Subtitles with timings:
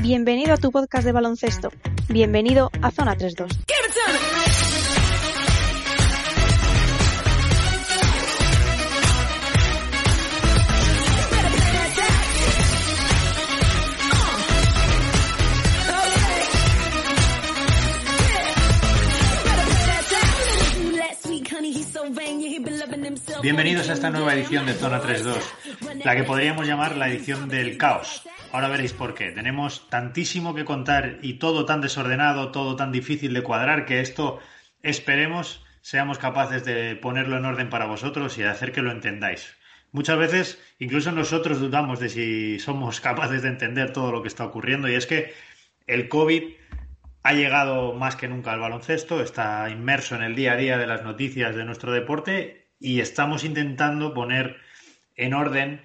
[0.00, 1.70] Bienvenido a tu podcast de baloncesto.
[2.08, 3.65] Bienvenido a Zona 32.
[23.46, 27.78] Bienvenidos a esta nueva edición de Zona 3.2, la que podríamos llamar la edición del
[27.78, 28.26] caos.
[28.50, 29.30] Ahora veréis por qué.
[29.30, 34.40] Tenemos tantísimo que contar y todo tan desordenado, todo tan difícil de cuadrar que esto
[34.82, 39.56] esperemos seamos capaces de ponerlo en orden para vosotros y de hacer que lo entendáis.
[39.92, 44.44] Muchas veces incluso nosotros dudamos de si somos capaces de entender todo lo que está
[44.44, 45.34] ocurriendo y es que
[45.86, 46.42] el COVID
[47.22, 50.88] ha llegado más que nunca al baloncesto, está inmerso en el día a día de
[50.88, 54.56] las noticias de nuestro deporte y estamos intentando poner
[55.16, 55.82] en orden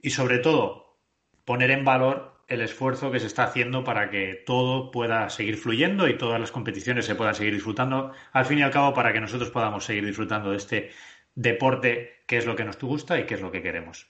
[0.00, 0.98] y sobre todo
[1.44, 6.08] poner en valor el esfuerzo que se está haciendo para que todo pueda seguir fluyendo
[6.08, 9.20] y todas las competiciones se puedan seguir disfrutando, al fin y al cabo para que
[9.20, 10.90] nosotros podamos seguir disfrutando de este
[11.34, 14.06] deporte que es lo que nos gusta y que es lo que queremos.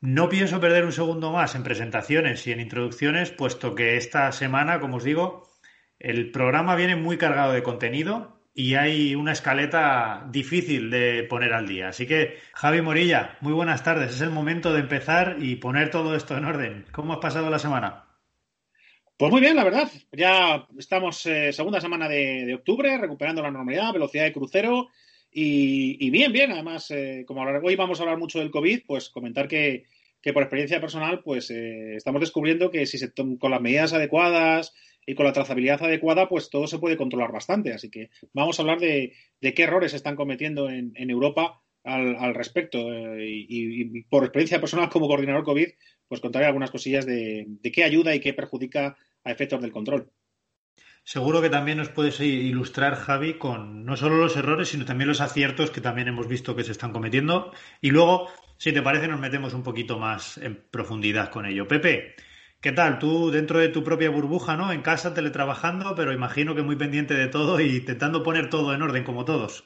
[0.00, 4.80] No pienso perder un segundo más en presentaciones y en introducciones, puesto que esta semana,
[4.80, 5.46] como os digo,
[5.98, 11.66] el programa viene muy cargado de contenido y hay una escaleta difícil de poner al
[11.66, 11.88] día.
[11.88, 14.14] Así que, Javi Morilla, muy buenas tardes.
[14.14, 16.84] Es el momento de empezar y poner todo esto en orden.
[16.92, 18.04] ¿Cómo has pasado la semana?
[19.16, 19.90] Pues muy bien, la verdad.
[20.12, 24.88] Ya estamos eh, segunda semana de, octubre, recuperando la normalidad, velocidad de crucero
[25.32, 26.52] y, bien, bien.
[26.52, 29.86] Además, eh, como hoy vamos a hablar mucho del COVID, pues comentar que,
[30.34, 34.74] por experiencia personal, pues eh, estamos descubriendo que si se con las medidas adecuadas,
[35.10, 37.72] y con la trazabilidad adecuada, pues todo se puede controlar bastante.
[37.72, 42.78] Así que vamos a hablar de, qué errores se están cometiendo en, Europa al, respecto.
[42.94, 45.66] Eh, y, por experiencia personal como coordinador COVID,
[46.06, 50.12] pues contaré algunas cosillas de, qué ayuda y qué perjudica a efectos del control.
[51.02, 55.20] Seguro que también nos puedes ilustrar, Javi, con no solo los errores, sino también los
[55.20, 57.52] aciertos que también hemos visto que se están cometiendo.
[57.80, 58.28] Y luego,
[58.58, 61.66] si te parece, nos metemos un poquito más en profundidad con ello.
[61.66, 62.14] Pepe,
[62.60, 62.98] ¿Qué tal?
[62.98, 64.70] Tú dentro de tu propia burbuja, ¿no?
[64.70, 68.82] En casa teletrabajando, pero imagino que muy pendiente de todo y intentando poner todo en
[68.82, 69.64] orden como todos.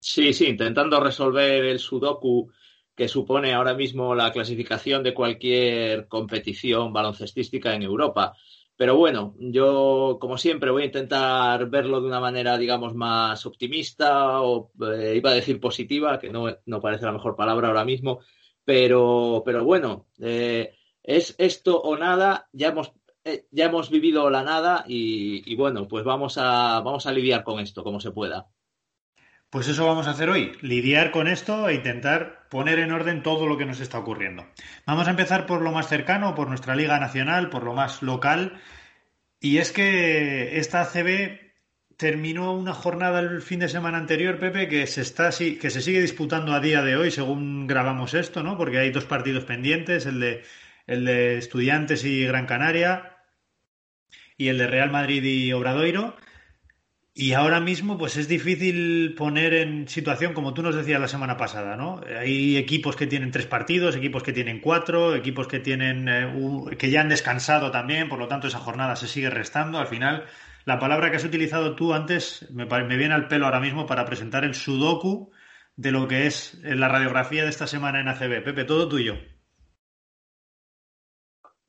[0.00, 2.50] Sí, sí, intentando resolver el sudoku
[2.94, 8.34] que supone ahora mismo la clasificación de cualquier competición baloncestística en Europa.
[8.74, 14.40] Pero bueno, yo como siempre voy a intentar verlo de una manera, digamos, más optimista
[14.40, 18.20] o eh, iba a decir positiva, que no, no, parece la mejor palabra ahora mismo,
[18.64, 22.92] pero, pero bueno, eh, es esto o nada, ya hemos,
[23.24, 27.60] eh, ya hemos vivido la nada y, bueno, pues vamos a, vamos a lidiar con
[27.60, 28.46] esto como se pueda.
[29.50, 33.46] Pues eso vamos a hacer hoy, lidiar con esto e intentar poner en orden todo
[33.46, 34.46] lo que nos está ocurriendo.
[34.86, 38.60] Vamos a empezar por lo más cercano, por nuestra Liga Nacional, por lo más local.
[39.40, 41.52] Y es que esta ACB
[41.98, 46.00] terminó una jornada el fin de semana anterior, Pepe, que se está que se sigue
[46.00, 48.56] disputando a día de hoy, según grabamos esto, ¿no?
[48.56, 50.42] Porque hay dos partidos pendientes, el de
[50.86, 53.16] el de Estudiantes y Gran Canaria
[54.36, 56.16] y el de Real Madrid y Obradoiro.
[57.14, 61.36] Y ahora mismo, pues es difícil poner en situación, como tú nos decías la semana
[61.36, 62.00] pasada, ¿no?
[62.18, 66.90] Hay equipos que tienen tres partidos, equipos que tienen cuatro, equipos que tienen eh, que
[66.90, 69.78] ya han descansado también, por lo tanto esa jornada se sigue restando.
[69.78, 70.24] Al final,
[70.64, 74.06] la palabra que has utilizado tú antes me, me viene al pelo ahora mismo para
[74.06, 75.32] presentar el sudoku
[75.76, 78.42] de lo que es la radiografía de esta semana en ACB.
[78.42, 79.18] Pepe, todo tuyo.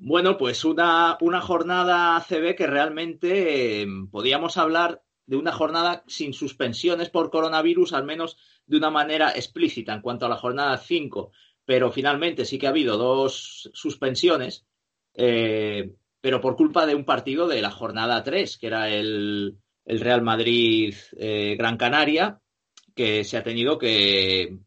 [0.05, 6.33] Bueno, pues una, una jornada CB que realmente eh, podíamos hablar de una jornada sin
[6.33, 11.31] suspensiones por coronavirus, al menos de una manera explícita en cuanto a la jornada 5,
[11.63, 14.65] pero finalmente sí que ha habido dos suspensiones,
[15.13, 19.99] eh, pero por culpa de un partido de la jornada 3, que era el, el
[20.01, 22.41] Real Madrid-Gran eh, Canaria,
[22.93, 24.57] que se ha tenido que,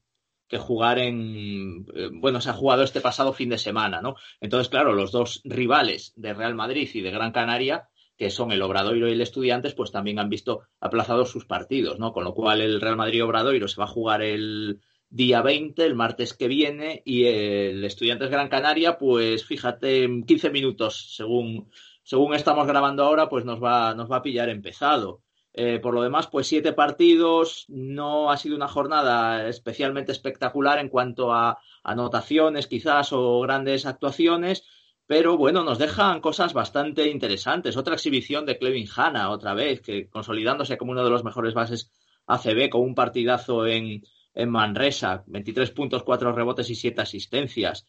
[0.49, 4.17] que jugar en, eh, bueno, se ha jugado este pasado fin de semana, ¿no?
[4.41, 8.63] Entonces, claro, los dos rivales de Real Madrid y de Gran Canaria, que son el
[8.63, 12.13] Obradoiro y el Estudiantes, pues también han visto aplazados sus partidos, ¿no?
[12.13, 16.35] Con lo cual el Real Madrid-Obradoiro se va a jugar el día 20, el martes
[16.35, 21.71] que viene, y el Estudiantes Gran Canaria, pues fíjate, en 15 minutos, según,
[22.03, 25.23] según estamos grabando ahora, pues nos va, nos va a pillar empezado.
[25.59, 30.91] Eh, por lo demás, pues siete partidos, no ha sido una jornada especialmente espectacular en
[30.91, 34.65] cuanto a anotaciones quizás o grandes actuaciones,
[35.07, 37.79] pero bueno, nos dejan cosas bastante interesantes.
[37.79, 41.91] Otra exhibición de Clevin Hanna, otra vez, que consolidándose como uno de los mejores bases
[42.27, 44.03] ACB con un partidazo en,
[44.35, 47.87] en Manresa, 23 puntos, 4 rebotes y 7 asistencias.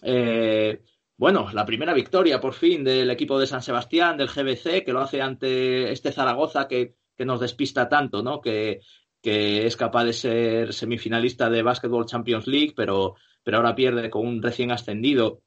[0.00, 0.82] Eh,
[1.18, 5.00] bueno, la primera victoria por fin del equipo de San Sebastián, del GBC, que lo
[5.00, 8.40] hace ante este Zaragoza que, nos despista tanto, ¿no?
[8.40, 8.80] Que,
[9.22, 14.42] es capaz de ser semifinalista de Basketball Champions League, pero, pero ahora pierde con un
[14.42, 15.42] recién ascendido.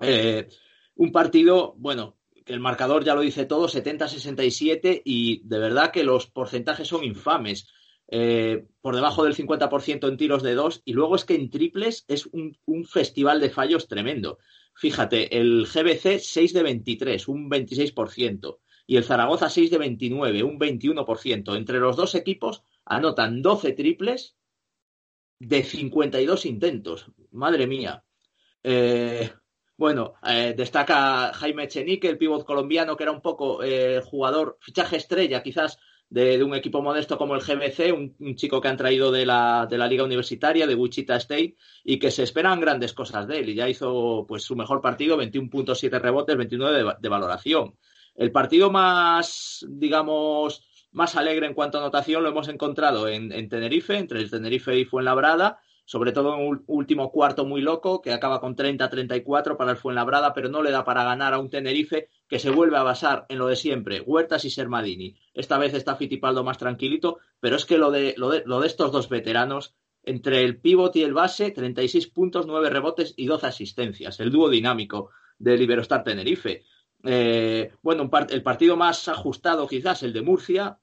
[0.00, 0.48] Eh,
[0.96, 6.04] un partido, bueno, que el marcador ya lo dice todo, 70-67, y de verdad que
[6.04, 7.68] los porcentajes son infames.
[8.14, 12.04] Eh, por debajo del 50% en tiros de dos, y luego es que en triples
[12.08, 12.54] es un,
[12.84, 14.38] festival de fallos tremendo.
[14.74, 20.58] Fíjate, el GBC 6 de 23, un 26%, y el Zaragoza 6 de 29, un
[20.58, 21.56] 21%.
[21.56, 24.36] Entre los dos equipos anotan 12 triples
[25.38, 27.06] de 52 intentos.
[27.30, 28.04] Madre mía.
[28.62, 29.30] Eh,
[29.76, 34.96] bueno, eh, destaca Jaime Chenique, el pívot colombiano, que era un poco el jugador, fichaje
[34.96, 35.78] estrella quizás
[36.12, 39.78] de, un equipo modesto como el GBC, un, chico que han traído de la, de
[39.78, 43.48] la, Liga Universitaria, de Wichita State, y que se esperan grandes cosas de él.
[43.48, 47.76] Y ya hizo pues su mejor partido, 21.7 rebotes, 29 de, valoración.
[48.14, 53.48] El partido más, digamos, más alegre en cuanto a anotación lo hemos encontrado en, en
[53.48, 58.12] Tenerife, entre el Tenerife y Fuenlabrada, sobre todo en un último cuarto muy loco, que
[58.12, 62.08] acaba con 30-34 para el Fuenlabrada, pero no le da para ganar a un Tenerife
[62.28, 65.16] que se vuelve a basar en lo de siempre, Huertas y Sermadini.
[65.34, 68.66] Esta vez está Fitipaldo más tranquilito, pero es que lo de, lo de, lo de
[68.66, 69.74] estos dos veteranos,
[70.04, 74.48] entre el pívot y el base, 36 puntos, 9 rebotes y 12 asistencias, el dúo
[74.48, 76.64] dinámico de Liberostar Tenerife.
[77.04, 80.78] Eh, bueno, el partido más ajustado quizás, el de Murcia,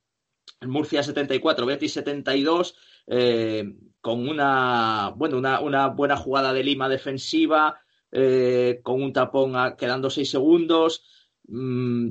[0.60, 2.76] el Murcia 74, Betis 72,
[3.08, 7.80] eh, con una, bueno, una, una, buena jugada de Lima defensiva,
[8.12, 11.04] eh, con un tapón quedando seis segundos.
[11.48, 12.10] Mm,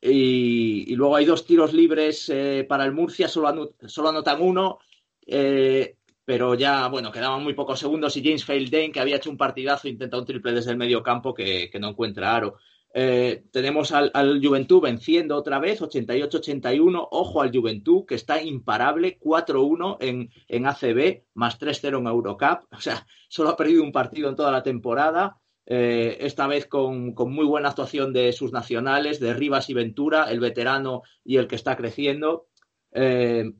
[0.00, 2.32] y, luego hay dos tiros libres
[2.68, 4.78] para el Murcia, solo, solo anotan uno,
[6.24, 9.86] pero ya, bueno, quedaban muy pocos segundos y James Faldane, que había hecho un partidazo,
[9.88, 12.58] intenta un triple desde el medio campo que no encuentra aro.
[12.94, 17.08] Eh, tenemos al, Juventud venciendo otra vez, 88-81.
[17.10, 22.64] Ojo al Juventud, que está imparable, 4-1 en, en, ACB, más 3-0 en Eurocup.
[22.72, 25.38] O sea, solo ha perdido un partido en toda la temporada.
[25.64, 30.40] Eh, esta vez con, muy buena actuación de sus nacionales, de Rivas y Ventura, el
[30.40, 32.48] veterano y el que está creciendo.
[32.92, 33.52] Eh,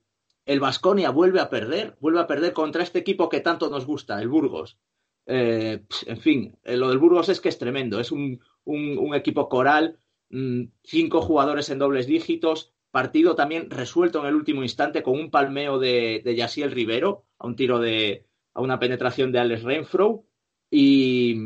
[0.44, 4.20] el Vasconia vuelve a perder, vuelve a perder contra este equipo que tanto nos gusta,
[4.20, 4.78] el Burgos.
[5.24, 8.00] en fin, lo del Burgos es que es tremendo.
[8.00, 9.98] Es un, un, equipo coral,
[10.30, 15.30] mm, cinco jugadores en dobles dígitos, partido también resuelto en el último instante con un
[15.30, 20.24] palmeo de, de Yaciel Rivero a un tiro de a una penetración de Alex Renfro
[20.70, 21.36] y,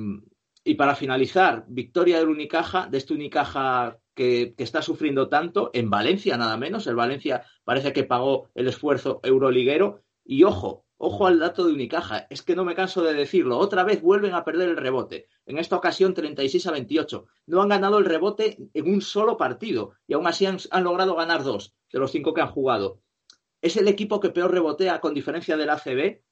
[0.65, 5.89] y para finalizar, victoria del Unicaja, de este Unicaja que, que, está sufriendo tanto, en
[5.89, 10.03] Valencia nada menos, el Valencia parece que pagó el esfuerzo euroliguero.
[10.25, 13.59] Y ojo, Ojo al dato de Unicaja, es que no me canso de decirlo.
[13.59, 15.29] Otra vez vuelven a perder el rebote.
[15.45, 17.27] En esta ocasión 36 a 28.
[17.47, 21.43] No han ganado el rebote en un solo partido y aún así han, logrado ganar
[21.43, 23.03] dos de los cinco que han jugado.
[23.61, 26.23] Es el equipo que peor rebotea con diferencia del ACB.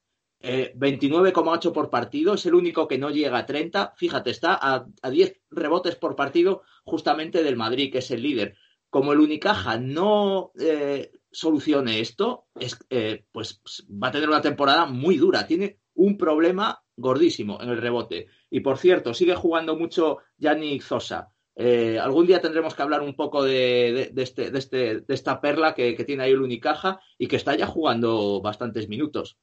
[0.41, 2.33] 29,8 por partido.
[2.33, 3.93] Es el único que no llega a 30.
[3.95, 8.57] Fíjate, está a, a 10 rebotes por partido justamente del Madrid, que es el líder.
[8.89, 13.61] Como el Unicaja no eh, solucione esto, es, eh, pues
[13.91, 15.45] va a tener una temporada muy dura.
[15.45, 18.27] Tiene un problema gordísimo en el rebote.
[18.49, 21.29] Y por cierto, sigue jugando mucho Yannick Zosa.
[21.57, 25.73] Eh, algún día tendremos que hablar un poco de, este, de, este, de esta perla
[25.73, 29.37] que, tiene ahí el Unicaja y que está ya jugando bastantes minutos.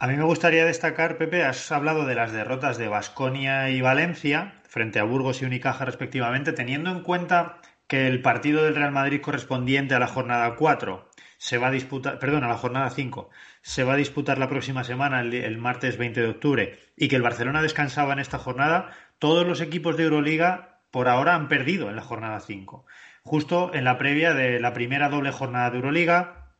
[0.00, 4.60] A mí me gustaría destacar, Pepe, has hablado de las derrotas de Basconia y Valencia
[4.68, 9.20] frente a Burgos y Unicaja respectivamente, teniendo en cuenta que el partido del Real Madrid
[9.20, 13.30] correspondiente a la jornada 4 se va a disputar, perdón, a la jornada 5,
[13.62, 17.22] se va a disputar la próxima semana, el, martes 20 de octubre, y que el
[17.22, 21.96] Barcelona descansaba en esta jornada, todos los equipos de Euroliga por ahora han perdido en
[21.96, 22.84] la jornada 5.
[23.22, 26.52] Justo en la previa de la primera doble jornada de Euroliga,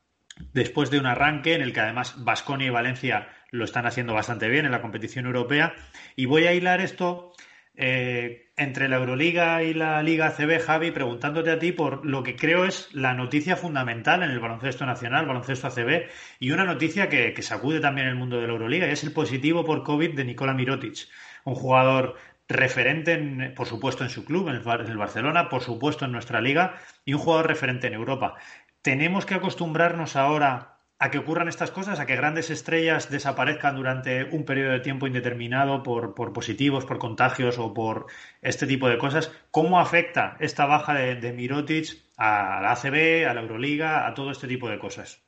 [0.52, 4.49] después de un arranque en el que además Basconia y Valencia lo están haciendo bastante
[4.49, 5.75] bien en la competición europea.
[6.14, 7.32] Y voy a hilar esto
[7.80, 12.35] eh, entre la Euroliga y la Liga ACB, Javi, preguntándote a ti por lo que
[12.35, 16.08] creo es la noticia fundamental en el baloncesto nacional, baloncesto ACB,
[16.40, 19.64] y una noticia que, sacude también el mundo de la Euroliga, y es el positivo
[19.64, 21.08] por COVID de Nikola Mirotic,
[21.44, 22.16] un jugador
[22.49, 27.14] referente, por supuesto, en su club, en el Barcelona, por supuesto, en nuestra liga, y
[27.14, 28.35] un jugador referente en Europa.
[28.82, 34.25] Tenemos que acostumbrarnos ahora a que ocurran estas cosas, a que grandes estrellas desaparezcan durante
[34.25, 38.07] un periodo de tiempo indeterminado por, positivos, por contagios o por
[38.43, 39.31] este tipo de cosas.
[39.50, 44.31] ¿Cómo afecta esta baja de, de Mirotic a la ACB, a la Euroliga, a todo
[44.33, 45.23] este tipo de cosas?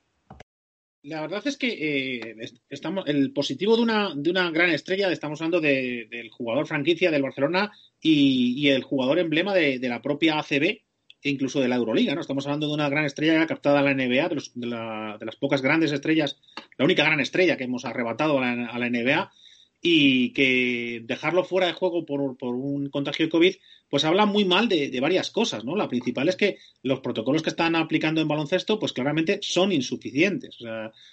[1.02, 2.36] La verdad es que eh,
[2.68, 7.22] estamos el positivo de una, de una gran estrella, estamos hablando del jugador franquicia del
[7.22, 10.82] Barcelona y, el jugador emblema de, la propia ACB
[11.22, 12.20] incluso de la Euroliga, ¿no?
[12.20, 15.92] Estamos hablando de una gran estrella captada a la NBA, de, de, las pocas grandes
[15.92, 16.40] estrellas,
[16.78, 19.30] la única gran estrella que hemos arrebatado a la NBA
[19.82, 23.54] y que dejarlo fuera de juego por, un contagio de COVID,
[23.88, 25.74] pues habla muy mal de, varias cosas, ¿no?
[25.74, 30.58] La principal es que los protocolos que están aplicando en baloncesto, pues claramente son insuficientes.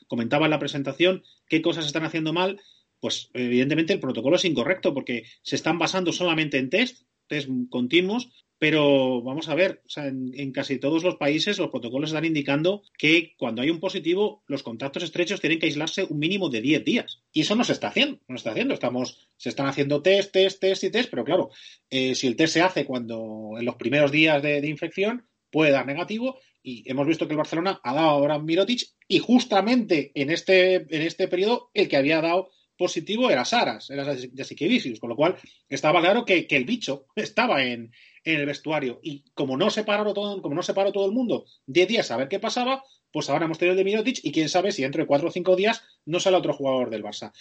[0.08, 2.60] Comentaba en la presentación qué cosas están haciendo mal,
[3.00, 8.30] pues evidentemente el protocolo es incorrecto porque se están basando solamente en test, test continuos,
[8.60, 13.62] pero vamos a ver, en, casi todos los países los protocolos están indicando que cuando
[13.62, 17.22] hay un positivo, los contactos estrechos tienen que aislarse un mínimo de 10 días.
[17.32, 18.74] Y eso no se está haciendo, no se está haciendo.
[18.74, 21.52] Estamos, se están haciendo test, test, test y test, pero claro,
[21.90, 25.86] eh, si el test se hace cuando en los primeros días de, infección, puede dar
[25.86, 26.40] negativo.
[26.64, 31.02] Y hemos visto que el Barcelona ha dado ahora Mirotic y justamente en este, en
[31.04, 35.36] este periodo el que había dado positivo era Saras, era Jasikevicius, con lo cual
[35.70, 37.92] estaba claro que, que el bicho estaba en,
[38.34, 39.00] en el vestuario.
[39.02, 42.12] Y como no se paró todo, como no se paró todo el mundo 10 días
[42.12, 44.82] a ver qué pasaba, pues ahora hemos tenido el de Mirotic y quién sabe si
[44.82, 47.32] dentro de 4 o 5 días no sale otro jugador del Barça.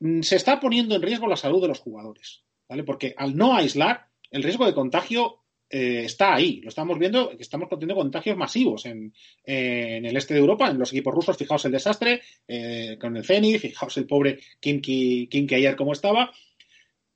[0.00, 2.84] Mm, se está poniendo en riesgo la salud de los jugadores, ¿vale?
[2.84, 6.60] Porque al no aislar, el riesgo de contagio eh, está ahí.
[6.60, 10.92] Lo estamos viendo, estamos teniendo contagios masivos en, en, el este de Europa, en los
[10.92, 11.38] equipos rusos.
[11.38, 16.30] Fijaos el desastre eh, con el Zenit, fijaos el pobre Kimki, Kimki ayer cómo estaba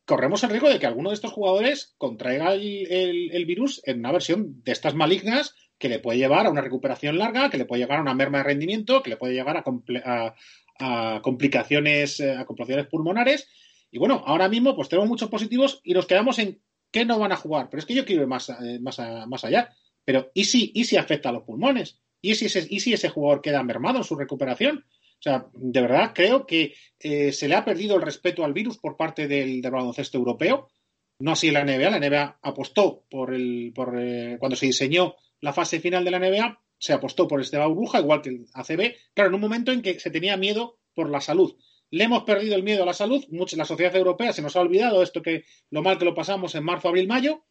[0.05, 4.63] corremos el riesgo de que alguno de estos jugadores contraiga el, virus en una versión
[4.63, 7.99] de estas malignas que le puede llevar a una recuperación larga, que le puede llevar
[7.99, 13.49] a una merma de rendimiento, que le puede llevar a, complicaciones, eh, a complicaciones pulmonares.
[13.91, 17.33] Y bueno, ahora mismo pues tenemos muchos positivos y nos quedamos en que no van
[17.33, 17.69] a jugar.
[17.71, 19.75] Pero es que yo quiero ir más, eh, más, más allá.
[20.05, 22.01] Pero ¿y si, ¿y si afecta a los pulmones?
[22.21, 24.85] ¿Y si, ese, ¿Y si ese jugador queda mermado en su recuperación?
[25.25, 28.77] O sea, de verdad creo que eh, se le ha perdido el respeto al virus
[28.77, 30.69] por parte del, baloncesto europeo.
[31.21, 31.89] No así la NBA.
[31.89, 36.19] La NBA apostó por el, por, eh, cuando se diseñó la fase final de la
[36.19, 38.97] NBA, se apostó por este burbuja, igual que el ACB.
[39.15, 41.57] Claro, en un momento en que se tenía miedo por la salud.
[41.89, 43.25] Le hemos perdido el miedo a la salud.
[43.57, 46.65] La sociedad europea se nos ha olvidado esto que lo mal que lo pasamos en
[46.65, 47.47] marzo, abril, mayo.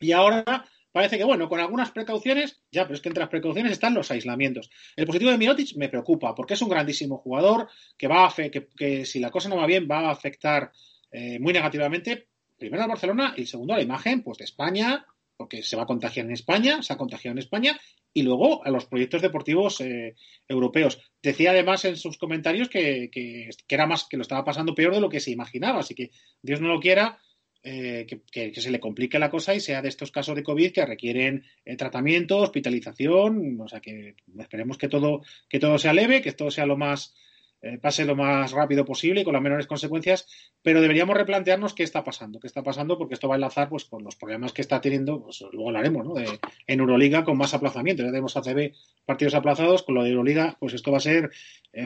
[0.00, 3.72] Y ahora parece que, bueno, con algunas precauciones, ya, pero es que entre las precauciones
[3.72, 4.70] están los aislamientos.
[4.96, 8.68] El positivo de Mirotic me preocupa porque es un grandísimo jugador que va a que,
[8.76, 10.72] que si la cosa no va bien va a afectar
[11.12, 12.28] eh, muy negativamente
[12.58, 15.06] primero a Barcelona y segundo a la imagen pues de España
[15.40, 17.80] porque se va a contagiar en España, se ha contagiado en España
[18.12, 20.14] y luego a los proyectos deportivos eh,
[20.46, 21.00] europeos.
[21.22, 25.00] Decía además en sus comentarios que, que, era más que lo estaba pasando peor de
[25.00, 26.10] lo que se imaginaba, así que
[26.42, 27.18] Dios no lo quiera,
[27.62, 30.86] eh, que, se le complique la cosa y sea de estos casos de COVID que
[30.86, 36.32] requieren eh, tratamiento, hospitalización, o sea que esperemos que todo, que todo sea leve, que
[36.32, 37.14] todo sea lo más,
[37.60, 40.26] eh, pase lo más rápido posible y con las menores consecuencias,
[40.62, 43.84] pero deberíamos replantearnos qué está pasando, qué está pasando, porque esto va a enlazar pues
[43.84, 46.14] con los problemas que está teniendo, pues, luego hablaremos, ¿no?
[46.14, 48.72] De, en Euroliga con más aplazamientos, ya tenemos ACB
[49.04, 51.30] partidos aplazados, con lo de Euroliga, pues esto va a ser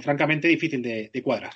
[0.02, 1.54] francamente difícil de cuadrar.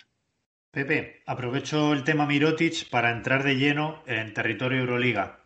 [0.70, 5.40] Pepe, aprovecho el tema Mirotic para entrar de lleno en territorio Euroliga.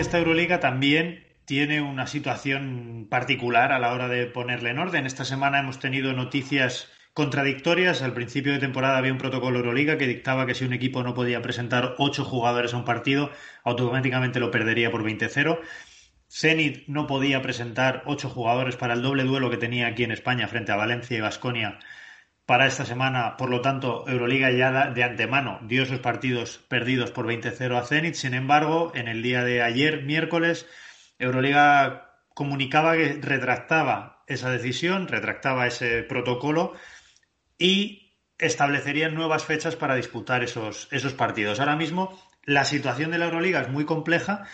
[0.00, 5.06] Esta Euroliga también tiene una situación particular a la hora de ponerle en orden.
[5.06, 8.02] Esta semana hemos tenido noticias contradictorias.
[8.02, 11.14] Al principio de temporada había un protocolo Euroliga que dictaba que si un equipo no
[11.14, 13.30] podía presentar ocho jugadores a un partido,
[13.64, 15.58] automáticamente lo perdería por 20-0.
[16.30, 20.46] Zenit no podía presentar ocho jugadores para el doble duelo que tenía aquí en España
[20.46, 21.78] frente a Valencia y Vasconia
[22.48, 23.36] para esta semana.
[23.36, 28.14] Por lo tanto, Euroliga ya de antemano dio esos partidos perdidos por 20-0 a Zenit.
[28.14, 30.66] Sin embargo, en el día de ayer, miércoles,
[31.18, 36.72] Euroliga comunicaba que retractaba esa decisión, retractaba ese protocolo
[37.58, 41.60] y establecería nuevas fechas para disputar esos, esos partidos.
[41.60, 44.46] Ahora mismo la situación de la Euroliga es muy compleja.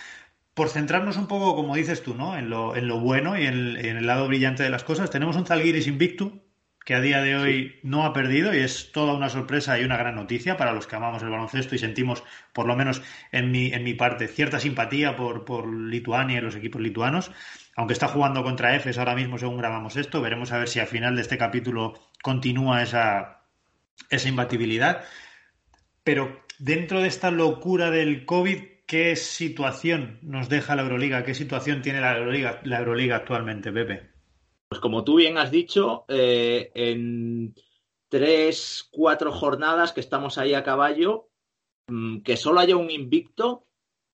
[0.53, 2.37] Por centrarnos un poco, como dices tú, ¿no?
[2.37, 5.37] en, lo, en lo bueno y en, en el lado brillante de las cosas, tenemos
[5.37, 6.44] un Zalgiris invicto,
[6.85, 9.97] que a día de hoy no ha perdido y es toda una sorpresa y una
[9.97, 12.23] gran noticia para los que amamos el baloncesto y sentimos,
[12.53, 13.01] por lo menos
[13.31, 17.31] en mi, en mi parte, cierta simpatía por, por Lituania y los equipos lituanos.
[17.75, 20.87] Aunque está jugando contra EFES ahora mismo según grabamos esto, veremos a ver si al
[20.87, 23.41] final de este capítulo continúa esa
[24.09, 25.03] esa imbatibilidad.
[26.03, 31.23] Pero dentro de esta locura del COVID, ¿qué situación nos deja la Euroliga?
[31.23, 34.14] ¿Qué situación tiene la Euroliga, la Euroliga actualmente, Pepe?
[34.67, 37.55] Pues como tú bien has dicho, eh, en
[38.09, 41.29] tres, cuatro jornadas que estamos ahí a caballo,
[41.87, 43.67] mm, que solo haya un invicto,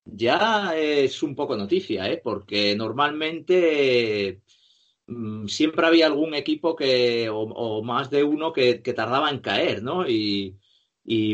[0.05, 2.19] ya es un poco noticia, ¿eh?
[2.23, 4.41] porque normalmente
[5.07, 10.07] mm, siempre había algún equipo que, o, más de uno que, tardaba en caer, ¿no?
[10.07, 10.57] Y,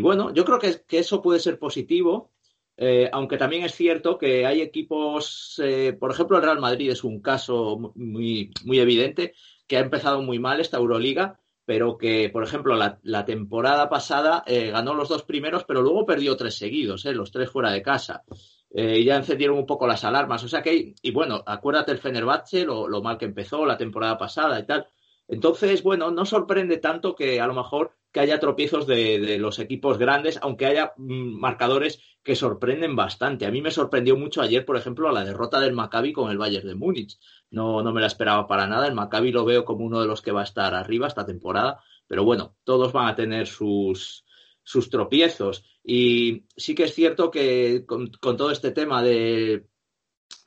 [0.01, 2.31] bueno, yo creo que, eso puede ser positivo,
[2.77, 7.03] eh, aunque también es cierto que hay equipos, eh, por ejemplo, el Real Madrid es
[7.03, 9.33] un caso muy, muy evidente,
[9.65, 14.71] que ha empezado muy mal esta Euroliga pero que, por ejemplo, la, temporada pasada eh,
[14.71, 18.23] ganó los dos primeros, pero luego perdió tres seguidos, los tres fuera de casa.
[18.71, 20.41] Ya encendieron un poco las alarmas.
[20.45, 24.57] O sea que, y bueno, acuérdate el Fenerbahce, lo, mal que empezó la temporada pasada
[24.61, 24.87] y tal.
[25.27, 29.97] Entonces, bueno, no sorprende tanto que a lo mejor que haya tropiezos de, los equipos
[29.97, 33.45] grandes, aunque haya mm, marcadores que sorprenden bastante.
[33.45, 36.67] A mí me sorprendió mucho ayer, por ejemplo, la derrota del Maccabi con el Bayern
[36.67, 37.19] de Múnich.
[37.51, 38.87] No, no me la esperaba para nada.
[38.87, 41.81] El Maccabi lo veo como uno de los que va a estar arriba esta temporada.
[42.07, 44.25] Pero bueno, todos van a tener sus,
[44.63, 45.63] sus tropiezos.
[45.83, 49.65] Y sí que es cierto que con, todo este tema de,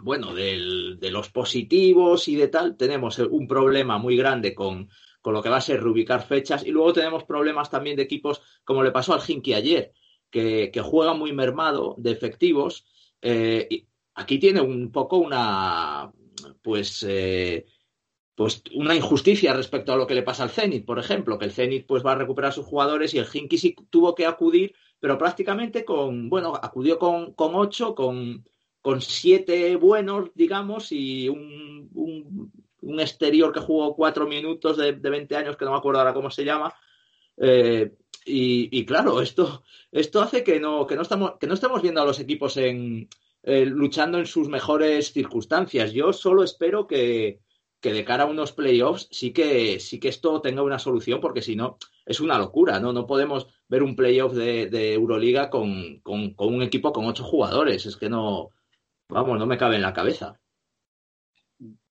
[0.02, 4.88] bueno, de los positivos y de tal, tenemos un problema muy grande con,
[5.20, 6.64] con lo que va a ser reubicar fechas.
[6.64, 9.92] Y luego tenemos problemas también de equipos, como le pasó al Hinky ayer,
[10.30, 12.84] que, que juega muy mermado de efectivos.
[13.20, 16.10] Eh, y aquí tiene un poco una,
[16.62, 17.66] pues, eh,
[18.34, 21.52] pues una injusticia respecto a lo que le pasa al Zenit, por ejemplo, que el
[21.52, 24.74] Zenit pues va a recuperar a sus jugadores y el Hinky sí tuvo que acudir,
[24.98, 28.44] pero prácticamente con, bueno, acudió con, con ocho, con,
[28.80, 35.36] con siete buenos, digamos, y un, un, exterior que jugó cuatro minutos de, de, 20
[35.36, 36.74] años, que no me acuerdo ahora cómo se llama.
[37.36, 37.92] Eh,
[38.24, 42.04] y, claro, esto, esto hace que no, que, no estamos, que no estemos viendo a
[42.04, 43.08] los equipos en,
[43.42, 45.92] eh, luchando en sus mejores circunstancias.
[45.92, 47.40] Yo solo espero que,
[47.80, 51.42] que de cara a unos playoffs sí que, sí que esto tenga una solución, porque
[51.42, 52.92] si no, es una locura, ¿no?
[52.92, 57.24] No podemos ver un playoff de, de Euroliga con, con, con, un equipo con ocho
[57.24, 57.86] jugadores.
[57.86, 58.50] Es que no,
[59.10, 60.40] vamos, no me cabe en la cabeza.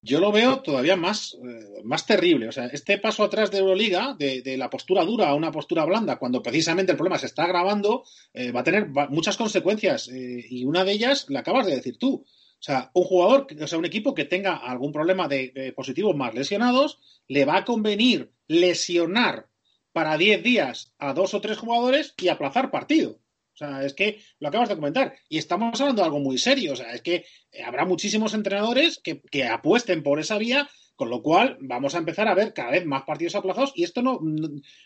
[0.01, 2.47] Yo lo veo todavía más, eh, más terrible.
[2.47, 6.17] O sea, este paso atrás de Euroliga, de, la postura dura a una postura blanda,
[6.17, 10.07] cuando precisamente el problema se está agravando, eh, va a tener muchas consecuencias.
[10.07, 12.25] Eh, y una de ellas la acabas de decir tú.
[12.25, 16.33] O sea, un jugador, o sea, un equipo que tenga algún problema de, positivos más
[16.33, 19.47] lesionados, le va a convenir lesionar
[19.91, 23.19] para 10 días a dos o tres jugadores y aplazar partido.
[23.59, 25.13] O sea, es que lo acabas de comentar.
[25.27, 26.73] Y estamos hablando de algo muy serio.
[26.73, 27.25] O sea, es que
[27.65, 32.35] habrá muchísimos entrenadores que, apuesten por esa vía, con lo cual vamos a empezar a
[32.35, 33.73] ver cada vez más partidos aplazados.
[33.75, 34.21] Y esto no.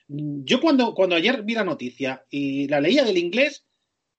[0.08, 3.64] Yo cuando, cuando ayer vi la noticia y la leía del inglés,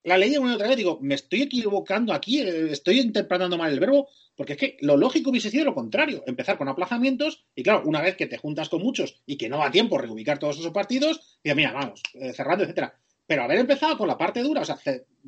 [0.05, 3.73] la leía una y otra vez, digo, me estoy equivocando aquí, eh, estoy interpretando mal
[3.73, 7.63] el verbo, porque es que lo lógico hubiese sido lo contrario, empezar con aplazamientos y
[7.63, 10.59] claro, una vez que te juntas con muchos y que no da tiempo reubicar todos
[10.59, 13.01] esos partidos, y mira, vamos, eh, cerrando, etcétera.
[13.27, 14.79] Pero haber empezado con la parte dura, o sea,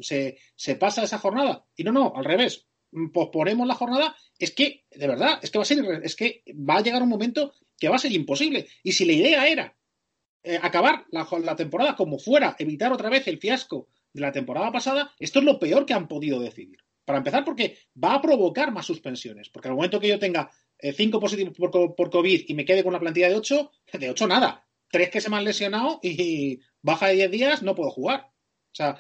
[0.01, 1.65] se, se pasa esa jornada.
[1.77, 2.67] Y no, no, al revés.
[3.13, 6.77] Posponemos la jornada, es que, de verdad, es que va a ser, es que va
[6.77, 8.69] a llegar un momento que va a ser imposible.
[8.83, 9.77] Y si la idea era
[10.43, 14.71] eh, acabar la, la, temporada como fuera, evitar otra vez el fiasco de la temporada
[14.73, 16.79] pasada, esto es lo peor que han podido decidir.
[17.05, 19.49] Para empezar, porque va a provocar más suspensiones.
[19.49, 22.91] Porque al momento que yo tenga eh, cinco positivos por, COVID y me quede con
[22.91, 24.66] una plantilla de ocho, de ocho nada.
[24.91, 28.31] Tres que se me han lesionado y baja de 10 días, no puedo jugar.
[28.31, 28.99] O sea,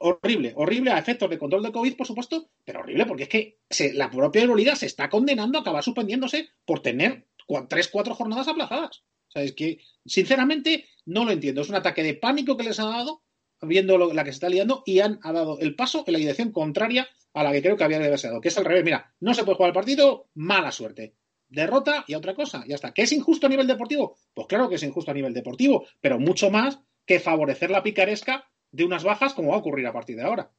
[0.00, 3.58] horrible, horrible a efectos de control de COVID, por supuesto, pero horrible porque es que
[3.94, 7.26] la propia Euroliga se está condenando a acabar suspendiéndose por tener
[7.68, 9.04] tres, cuatro jornadas aplazadas.
[9.28, 11.60] O sea, es que, sinceramente, no lo entiendo.
[11.60, 13.22] Es un ataque de pánico que les ha dado,
[13.60, 17.08] viendo la que se está liando, y han dado el paso en la dirección contraria
[17.34, 18.84] a la que creo que había deseado, que es al revés.
[18.84, 21.14] Mira, no se puede jugar el partido, mala suerte.
[21.48, 22.92] Derrota y otra cosa, ya está.
[22.92, 24.16] ¿Que es injusto a nivel deportivo?
[24.34, 28.48] Pues claro que es injusto a nivel deportivo, pero mucho más que favorecer la picaresca
[28.70, 30.50] de unas bajas como va a ocurrir a partir de ahora.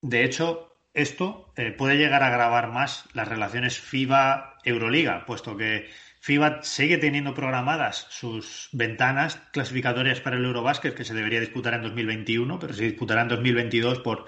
[0.00, 5.88] De hecho, esto eh, puede llegar a agravar más las relaciones FIBA-Euroliga, puesto que
[6.20, 11.82] FIBA sigue teniendo programadas sus ventanas clasificatorias para el Eurobásquet, que se debería disputar en
[11.82, 14.26] 2021, pero se disputará en 2022 por,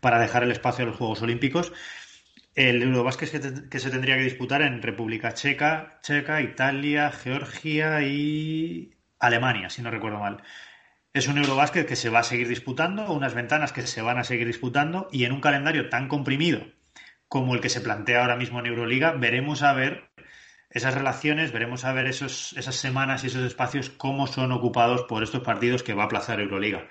[0.00, 1.72] para dejar el espacio a los Juegos Olímpicos.
[2.54, 8.94] El Eurobásquet que, que se tendría que disputar en República Checa, Checa, Italia, Georgia y
[9.18, 10.42] Alemania, si no recuerdo mal.
[11.12, 14.24] Es un Eurobásquet que se va a seguir disputando, unas ventanas que se van a
[14.24, 16.66] seguir disputando y en un calendario tan comprimido
[17.28, 20.10] como el que se plantea ahora mismo en Euroliga, veremos a ver
[20.70, 25.22] esas relaciones, veremos a ver esos, esas semanas y esos espacios cómo son ocupados por
[25.22, 26.88] estos partidos que va a aplazar Euroliga.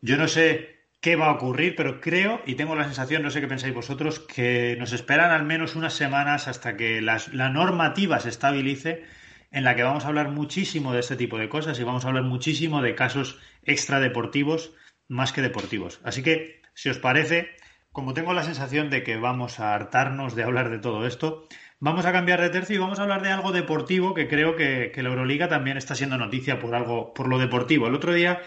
[0.00, 0.73] Yo no sé
[1.04, 4.20] qué va a ocurrir, pero creo y tengo la sensación, no sé qué pensáis vosotros,
[4.20, 9.04] que nos esperan al menos unas semanas hasta que la normativa se estabilice
[9.50, 12.08] en la que vamos a hablar muchísimo de este tipo de cosas y vamos a
[12.08, 14.72] hablar muchísimo de casos extradeportivos
[15.06, 16.00] más que deportivos.
[16.04, 17.50] Así que, si os parece,
[17.92, 21.46] como tengo la sensación de que vamos a hartarnos de hablar de todo esto,
[21.80, 24.90] Vamos a cambiar de tercio y vamos a hablar de algo deportivo que creo que,
[24.96, 27.88] la Euroliga también está siendo noticia por algo, por lo deportivo.
[27.88, 28.40] El otro día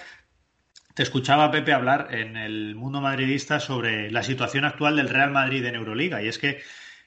[0.98, 5.64] te escuchaba Pepe hablar en el mundo madridista sobre la situación actual del Real Madrid
[5.64, 6.60] en Euroliga y es que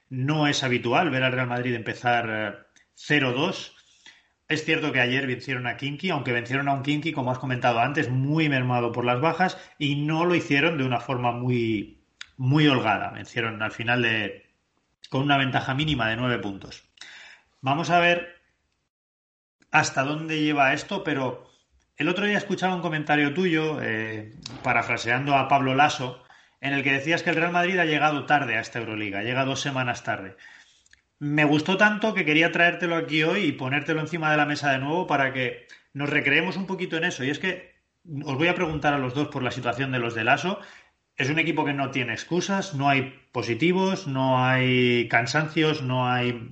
[0.08, 3.66] no es habitual ver al Real Madrid empezar 0-2.
[3.66, 3.72] Eh,
[4.46, 7.80] es cierto que ayer vencieron a Kinky, aunque vencieron a un Kinky, como has comentado
[7.80, 12.04] antes, muy mermado por las bajas y no lo hicieron de una forma muy,
[12.36, 13.10] muy holgada.
[13.10, 14.52] Vencieron al final de
[15.08, 16.84] con una ventaja mínima de nueve puntos.
[17.60, 18.40] Vamos a ver
[19.72, 21.49] hasta dónde lleva esto, pero
[22.00, 24.32] el otro día escuchaba un comentario tuyo, eh,
[24.62, 26.24] parafraseando a Pablo Lasso,
[26.62, 29.44] en el que decías que el Real Madrid ha llegado tarde a esta Euroliga, llega
[29.44, 30.34] dos semanas tarde.
[31.18, 34.78] Me gustó tanto que quería traértelo aquí hoy y ponértelo encima de la mesa de
[34.78, 37.22] nuevo para que nos recreemos un poquito en eso.
[37.22, 37.74] Y es que
[38.24, 40.58] os voy a preguntar a los dos por la situación de los de Lasso
[41.20, 46.48] es un equipo que no tiene excusas, no hay positivos, no hay cansancios, no hay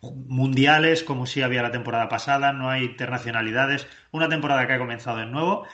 [0.00, 3.88] mundiales como si había la temporada pasada, no hay internacionalidades.
[4.12, 5.66] Una temporada que ha comenzado de nuevo.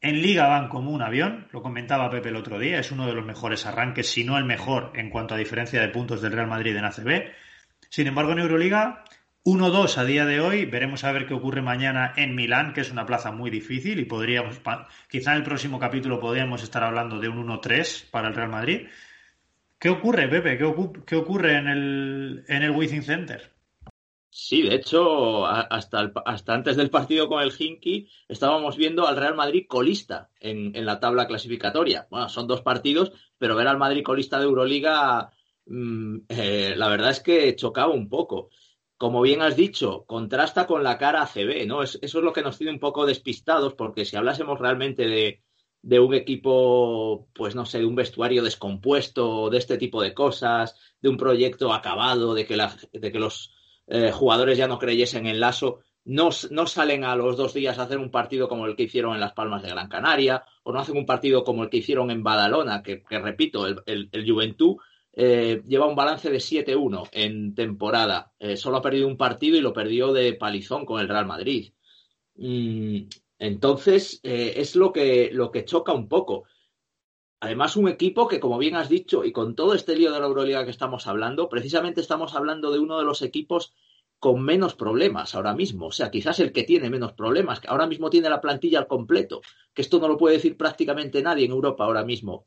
[0.00, 3.12] En Liga van como un avión, lo comentaba Pepe el otro día, es uno de
[3.12, 6.48] los mejores arranques, si no el mejor en cuanto a diferencia de puntos del Real
[6.48, 7.30] Madrid en ACB.
[7.88, 9.04] Sin embargo, en Euroliga
[9.44, 12.90] 1-2 a día de hoy, veremos a ver qué ocurre mañana en Milán, que es
[12.90, 14.60] una plaza muy difícil y podríamos,
[15.08, 18.88] quizá en el próximo capítulo podríamos estar hablando de un 1-3 para el Real Madrid.
[19.78, 20.58] ¿Qué ocurre, Pepe?
[20.58, 23.50] ¿Qué, ocurre en el, en el Wizzing Center?
[24.28, 29.34] Sí, de hecho, hasta, hasta antes del partido con el Hinky estábamos viendo al Real
[29.34, 32.06] Madrid colista en, la tabla clasificatoria.
[32.10, 35.30] Bueno, son dos partidos, pero ver al Madrid colista de Euroliga,
[35.64, 38.50] mm, eh, la verdad es que chocaba un poco
[39.00, 41.82] como bien has dicho, contrasta con la cara ACB, ¿no?
[41.82, 45.40] eso es lo que nos tiene un poco despistados, porque si hablásemos realmente
[45.82, 50.76] de, un equipo, pues no sé, de un vestuario descompuesto, de este tipo de cosas,
[51.00, 52.58] de un proyecto acabado, de que,
[52.92, 53.54] de que los
[53.86, 57.84] eh, jugadores ya no creyesen en Lazo, no, no, salen a los dos días a
[57.84, 60.78] hacer un partido como el que hicieron en Las Palmas de Gran Canaria, o no
[60.78, 64.76] hacen un partido como el que hicieron en Badalona, que, repito, el, el Juventud
[65.12, 68.32] eh, lleva un balance de 7-1 en temporada.
[68.38, 71.72] Eh, solo ha perdido un partido y lo perdió de palizón con el Real Madrid.
[72.36, 73.02] Mm,
[73.38, 76.44] entonces, eh, es lo que, lo que choca un poco.
[77.40, 80.26] Además, un equipo que, como bien has dicho, y con todo este lío de la
[80.26, 83.72] Euroliga que estamos hablando, precisamente estamos hablando de uno de los equipos
[84.18, 85.86] con menos problemas ahora mismo.
[85.86, 88.86] O sea, quizás el que tiene menos problemas, que ahora mismo tiene la plantilla al
[88.86, 89.40] completo,
[89.74, 92.46] que esto no lo puede decir prácticamente nadie en Europa ahora mismo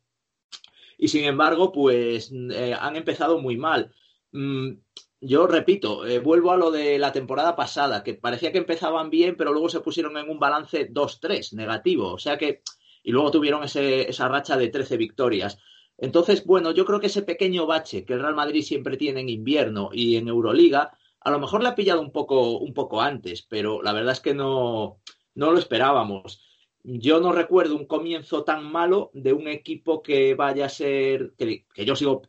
[1.04, 3.92] y sin embargo, pues eh, han empezado muy mal.
[4.32, 4.76] Mm,
[5.20, 9.36] yo repito, eh, vuelvo a lo de la temporada pasada, que parecía que empezaban bien,
[9.36, 12.62] pero luego se pusieron en un balance 2-3 negativo, o sea que,
[13.04, 15.58] y luego tuvieron ese, esa racha de 13 victorias.
[15.98, 19.28] Entonces, bueno, yo creo que ese pequeño bache que el Real Madrid siempre tiene en
[19.28, 23.46] invierno y en Euroliga, a lo mejor le ha pillado un poco, un poco antes,
[23.50, 25.02] pero la verdad es que no,
[25.36, 26.42] no lo esperábamos
[26.84, 31.66] yo no recuerdo un comienzo tan malo de un equipo que vaya a ser, que,
[31.86, 32.22] yo sigo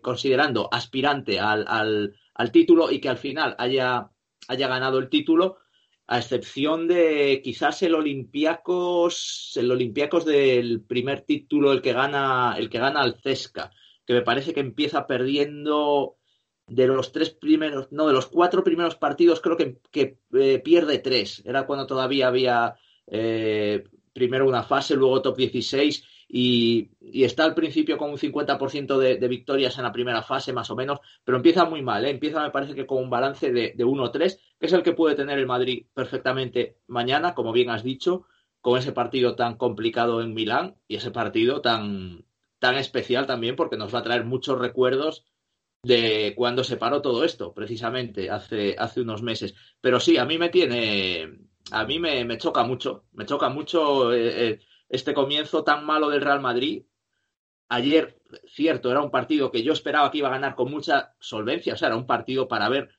[0.00, 2.14] considerando aspirante al,
[2.52, 4.10] título y que al final haya,
[4.48, 5.58] haya ganado el título,
[6.06, 12.70] a excepción de quizás el Olympiacos, el Olympiacos del primer título, el que gana, el
[12.70, 13.72] que gana al Cesca,
[14.06, 16.16] que me parece que empieza perdiendo
[16.66, 19.80] de los tres primeros, no, de los cuatro primeros partidos, creo que,
[20.32, 21.42] eh, pierde tres.
[21.44, 22.76] Era cuando todavía había
[23.06, 26.90] eh, primero una fase, luego top 16 y,
[27.24, 30.76] está al principio con un 50% de, de, victorias en la primera fase más o
[30.76, 32.10] menos, pero empieza muy mal, ¿eh?
[32.10, 35.14] empieza me parece que con un balance de, de 1-3, que es el que puede
[35.14, 38.26] tener el Madrid perfectamente mañana, como bien has dicho,
[38.60, 42.24] con ese partido tan complicado en Milán y ese partido tan,
[42.58, 45.24] tan especial también porque nos va a traer muchos recuerdos
[45.82, 49.54] de cuando se paró todo esto, precisamente hace, hace unos meses.
[49.80, 54.48] Pero sí, a mí me tiene, a mí me, choca mucho, me choca mucho eh,
[54.48, 56.84] eh, este comienzo tan malo del Real Madrid.
[57.68, 61.74] Ayer, cierto, era un partido que yo esperaba que iba a ganar con mucha solvencia,
[61.74, 62.90] o sea, era un partido para ver,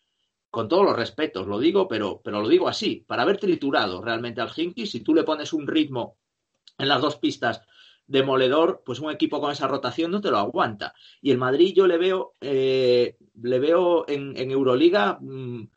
[0.49, 4.41] con todos los respetos, lo digo, pero, pero lo digo así, para haber triturado realmente
[4.41, 6.17] al Hinky, si tú le pones un ritmo
[6.77, 7.61] en las dos pistas
[8.07, 10.93] demoledor, pues un equipo con esa rotación no te lo aguanta.
[11.21, 15.69] Y el Madrid yo le veo, eh, le veo en, Euroliga, mm,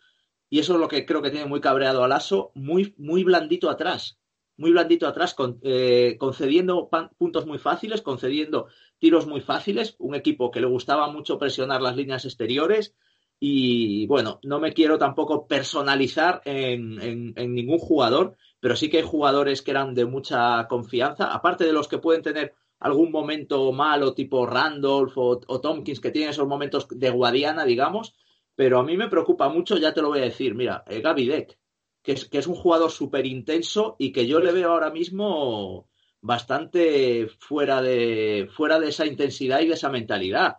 [0.50, 3.70] y eso es lo que creo que tiene muy cabreado al Aso, muy, muy blandito
[3.70, 4.18] atrás.
[4.56, 8.66] Muy blandito atrás, eh, concediendo puntos muy fáciles, concediendo
[8.98, 9.94] tiros muy fáciles.
[9.98, 12.94] Un equipo que le gustaba mucho presionar las líneas exteriores.
[13.38, 19.62] Y bueno, no me quiero tampoco personalizar en ningún jugador, pero sí que hay jugadores
[19.62, 24.46] que eran de mucha confianza, aparte de los que pueden tener algún momento malo, tipo
[24.46, 28.14] Randolph o, Tompkins, que tienen esos momentos de guadiana, digamos,
[28.59, 31.27] pero a mí me preocupa mucho, ya te lo voy a decir, mira, eh, Gaby
[31.29, 31.57] Deck,
[32.03, 35.88] que es, un jugador súper intenso y que yo le veo ahora mismo
[36.21, 40.57] bastante fuera de, fuera de esa intensidad y de esa mentalidad.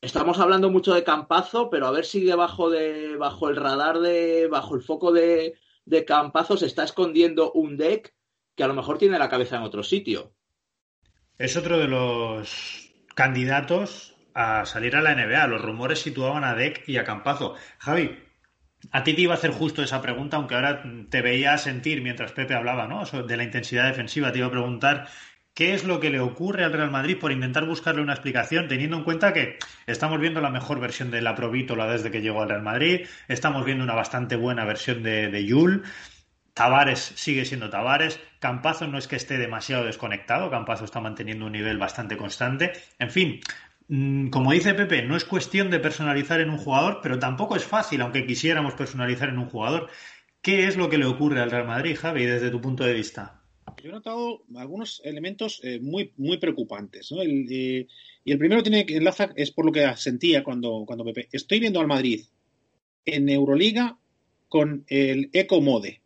[0.00, 4.48] Estamos hablando mucho de Campazo, pero a ver si debajo de, bajo el radar de,
[4.48, 5.52] bajo el foco de,
[5.84, 8.14] de Campazo se está escondiendo un deck
[8.54, 10.32] que a lo mejor tiene la cabeza en otro sitio.
[11.36, 15.48] Es otro de los candidatos a salir a la NBA.
[15.48, 17.56] Los rumores situaban a Deck y a Campazo.
[17.78, 18.16] Javi,
[18.92, 22.30] a ti te iba a hacer justo esa pregunta, aunque ahora te veía sentir mientras
[22.30, 23.04] Pepe hablaba, ¿no?
[23.04, 24.30] De la intensidad defensiva.
[24.30, 25.08] Te iba a preguntar
[25.54, 28.96] qué es lo que le ocurre al Real Madrid por intentar buscarle una explicación, teniendo
[28.96, 32.50] en cuenta que estamos viendo la mejor versión de la Provítola desde que llegó al
[32.50, 35.82] Real Madrid, estamos viendo una bastante buena versión de, de Yul.
[36.54, 38.20] Tavares sigue siendo Tavares.
[38.40, 40.50] Campazo no es que esté demasiado desconectado.
[40.50, 42.72] Campazo está manteniendo un nivel bastante constante.
[42.98, 43.40] En fin,
[43.88, 48.02] como dice Pepe, no es cuestión de personalizar en un jugador, pero tampoco es fácil,
[48.02, 49.88] aunque quisiéramos personalizar en un jugador.
[50.42, 53.38] ¿Qué es lo que le ocurre al Real Madrid, Javi, desde tu punto de vista?
[53.82, 57.12] yo he notado algunos elementos eh, muy, muy preocupantes.
[57.12, 57.86] Eh,
[58.24, 61.28] y el primero tiene que enlazar, es por lo que sentía cuando, cuando Pepe.
[61.32, 62.24] Estoy viendo al Madrid
[63.04, 63.98] en Euroliga
[64.48, 66.02] con el Eco Mode.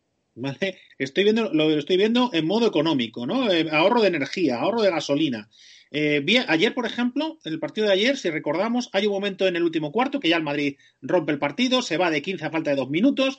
[0.99, 3.51] Estoy viendo, lo estoy viendo en modo económico, ¿no?
[3.51, 5.49] Eh, ahorro de energía, ahorro de gasolina.
[5.93, 9.57] Bien, ayer, por ejemplo, en el partido de ayer, si recordamos, hay un momento en
[9.57, 12.51] el último cuarto que ya el Madrid rompe el partido, se va de 15 a
[12.51, 13.39] falta de dos minutos,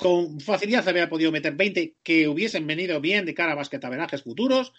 [0.00, 4.72] con facilidad había podido meter 20 que hubiesen venido bien de cara a basquetaverajes futuros.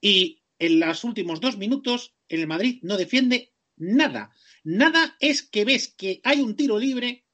[0.00, 4.32] Y en los últimos dos minutos, el Madrid no defiende nada.
[4.64, 7.24] Nada es que ves que hay un tiro libre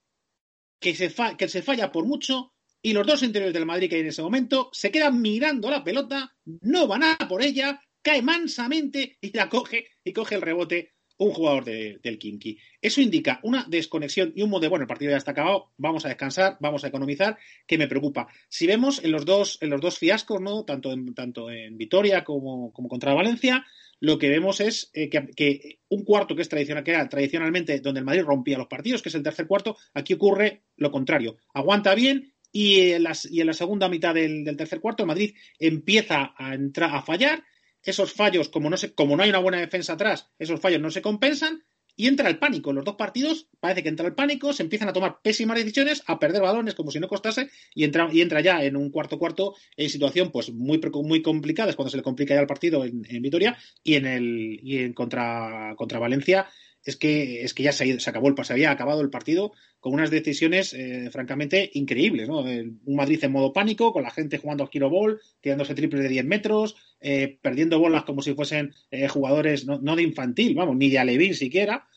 [0.78, 4.02] que se, que se falla por mucho y los dos interiores del Madrid que hay
[4.02, 9.18] en ese momento se quedan mirando la pelota, no van a por ella, cae mansamente
[9.20, 12.56] y la coge y coge el rebote un jugador del Kinky.
[12.80, 16.04] Eso indica una desconexión y un modo de, bueno, el partido ya está acabado, vamos
[16.04, 18.28] a descansar, vamos a economizar, que me preocupa.
[18.48, 20.64] Si vemos en los dos, en los dos fiascos, ¿no?
[20.64, 23.66] Tanto en, tanto en Vitoria como, como contra Valencia,
[23.98, 27.98] lo que vemos es eh, que, un cuarto que es tradicional, que era tradicionalmente donde
[27.98, 31.38] el Madrid rompía los partidos, que es el tercer cuarto, aquí ocurre lo contrario.
[31.54, 35.34] Aguanta bien y en, y en la segunda mitad del, del tercer cuarto el Madrid
[35.58, 37.42] empieza a entrar a fallar
[37.86, 40.90] esos fallos, como no, se, como no hay una buena defensa atrás, esos fallos no
[40.90, 41.64] se compensan
[41.96, 42.70] y entra el pánico.
[42.70, 46.02] En los dos partidos parece que entra el pánico, se empiezan a tomar pésimas decisiones,
[46.06, 49.18] a perder balones como si no costase y entra, y entra ya en un cuarto
[49.18, 52.84] cuarto en situación pues muy, muy complicada, es cuando se le complica ya el partido
[52.84, 56.46] en, Vitoria y en el y en contra, contra Valencia
[56.86, 59.92] es que, es que ya se, se acabó el se había acabado el partido con
[59.92, 62.28] unas decisiones eh, francamente increíbles.
[62.28, 62.40] ¿no?
[62.40, 66.08] Un Madrid en modo pánico, con la gente jugando a Kiro Ball, tirándose triples de
[66.08, 70.88] 10 metros, eh, perdiendo bolas como si fuesen eh, jugadores no, de infantil, vamos, ni
[70.88, 71.88] de Alevín siquiera.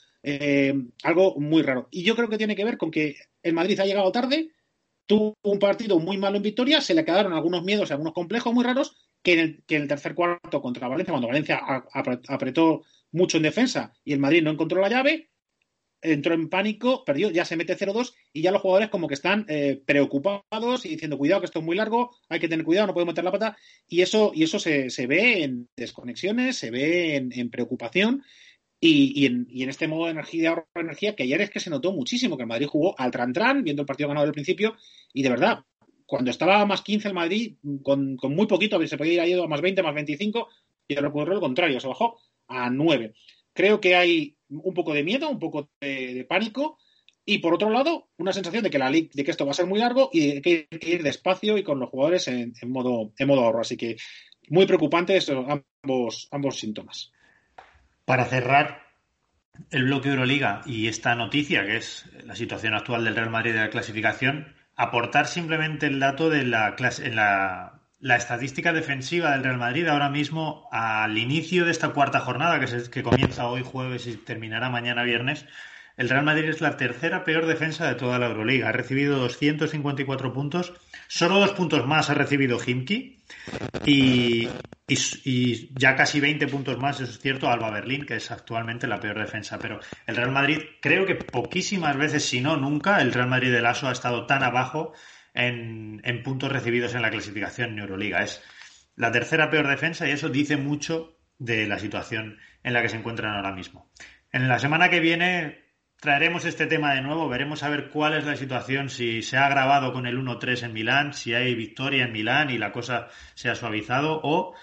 [1.03, 1.87] algo muy raro.
[1.91, 4.49] Y yo creo que tiene que ver con que el Madrid ha llegado tarde,
[5.05, 8.63] tuvo un partido muy malo en victoria, se le quedaron algunos miedos, algunos complejos muy
[8.63, 11.61] raros, que en el, que en el tercer cuarto contra Valencia, cuando Valencia
[12.27, 15.29] apretó mucho en defensa y el Madrid no encontró la llave,
[16.01, 19.45] entró en pánico, perdió, ya se mete 0-2 y ya los jugadores como que están
[19.49, 22.93] eh, preocupados y diciendo cuidado que esto es muy largo, hay que tener cuidado, no
[22.93, 27.15] podemos meter la pata y eso, y eso se, se ve en desconexiones, se ve
[27.15, 28.23] en, preocupación
[28.79, 31.59] y, en, y, en, este modo de energía, de ahorro energía que ayer es que
[31.59, 34.75] se notó muchísimo que el Madrid jugó al tran-tran, viendo el partido ganado del principio
[35.13, 35.59] y de verdad,
[36.05, 39.47] cuando estaba a más 15 el Madrid, con, con muy poquito, se podía ir a
[39.47, 40.47] más 20, más 25
[40.87, 43.13] y ocurrió lo contrario, se bajó a 9.
[43.53, 46.77] Creo que hay un poco de miedo, un poco de, pánico
[47.25, 49.67] y por otro lado una sensación de que la de que esto va a ser
[49.67, 53.27] muy largo y que hay que ir despacio y con los jugadores en, modo en
[53.27, 53.61] modo ahorro.
[53.61, 53.97] Así que
[54.49, 57.11] muy preocupantes ambos ambos síntomas.
[58.05, 58.89] Para cerrar
[59.69, 63.59] el bloque Euroliga y esta noticia que es la situación actual del Real Madrid de
[63.59, 69.43] la clasificación, aportar simplemente el dato de la clase en la la estadística defensiva del
[69.43, 74.07] Real Madrid ahora mismo al inicio de esta cuarta jornada que, que comienza hoy jueves
[74.07, 75.45] y terminará mañana viernes.
[75.97, 78.69] El Real Madrid es la tercera peor defensa de toda la Euroliga.
[78.69, 80.73] Ha recibido 254 puntos.
[81.09, 83.17] Solo dos puntos más ha recibido Himki.
[83.85, 84.47] Y
[84.89, 88.99] y, ya casi 20 puntos más, eso es cierto, Alba Berlín, que es actualmente la
[88.99, 89.59] peor defensa.
[89.59, 93.65] Pero el Real Madrid, creo que poquísimas veces, si no nunca, el Real Madrid del
[93.65, 94.93] ASO ha estado tan abajo
[95.47, 98.23] en, puntos recibidos en la clasificación en Euroliga.
[98.23, 98.43] Es
[98.95, 102.97] la tercera peor defensa y eso dice mucho de la situación en la que se
[102.97, 103.89] encuentran ahora mismo.
[104.31, 108.25] En la semana que viene traeremos este tema de nuevo, veremos a ver cuál es
[108.25, 112.13] la situación, si se ha agravado con el 1-3 en Milán, si hay victoria en
[112.13, 114.55] Milán y la cosa se ha suavizado o,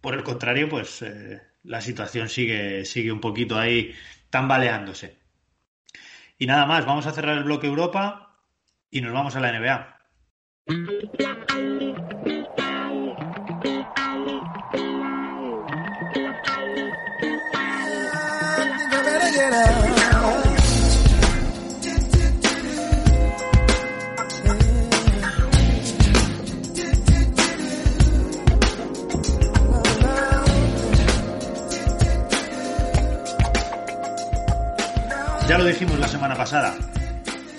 [0.00, 3.94] por el contrario, pues eh, la situación sigue, sigue un poquito ahí
[4.30, 5.18] tambaleándose.
[6.38, 8.38] Y nada más, vamos a cerrar el bloque Europa
[8.90, 9.95] y nos vamos a la NBA.
[10.68, 10.74] Ya
[35.58, 36.74] lo dijimos la semana pasada.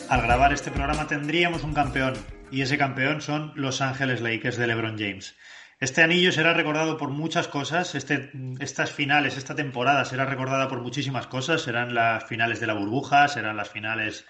[0.09, 2.15] Al grabar este programa tendríamos un campeón
[2.51, 5.35] y ese campeón son Los Ángeles Lakers de LeBron James.
[5.79, 10.81] Este anillo será recordado por muchas cosas, este, estas finales, esta temporada será recordada por
[10.81, 14.25] muchísimas cosas, serán las finales de la burbuja, serán las finales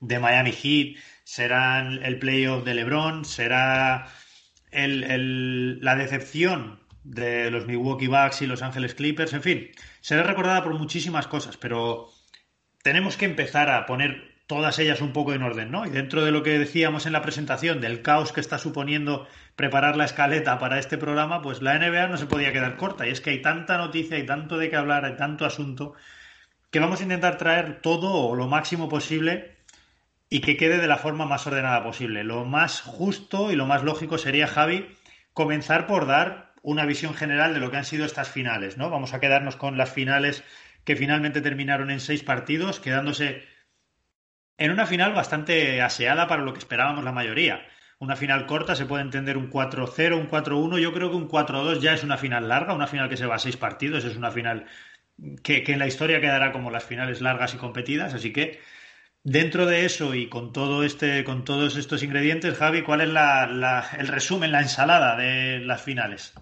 [0.00, 4.08] de Miami Heat, serán el playoff de LeBron, será
[4.72, 10.74] la decepción de los Milwaukee Bucks y Los Ángeles Clippers, en fin, será recordada por
[10.74, 12.08] muchísimas cosas, pero
[12.82, 15.86] tenemos que empezar a poner todas ellas un poco en orden, ¿no?
[15.86, 19.96] Y dentro de lo que decíamos en la presentación, del caos que está suponiendo preparar
[19.96, 23.06] la escaleta para este programa, pues la NBA no se podía quedar corta.
[23.06, 25.92] Y es que hay tanta noticia, hay tanto de qué hablar, hay tanto asunto,
[26.70, 29.58] que vamos a intentar traer todo o lo máximo posible
[30.30, 32.24] y que quede de la forma más ordenada posible.
[32.24, 34.88] Lo más justo y lo más lógico sería, Javi,
[35.34, 38.88] comenzar por dar una visión general de lo que han sido estas finales, ¿no?
[38.88, 40.42] Vamos a quedarnos con las finales
[40.84, 43.57] que finalmente terminaron en seis partidos, quedándose
[44.58, 47.66] en una final bastante aseada para lo que esperábamos la mayoría.
[48.00, 50.78] Una final corta se puede entender un 4-0, un 4-1.
[50.78, 53.36] Yo creo que un 4-2 ya es una final larga, una final que se va
[53.36, 54.66] a seis partidos, es una final
[55.42, 58.14] que, en la historia quedará como las finales largas y competidas.
[58.14, 58.60] Así que
[59.24, 63.08] dentro de eso y con todo este, con todos estos ingredientes, Javi, ¿cuál es
[63.98, 66.34] el resumen, la ensalada de las finales?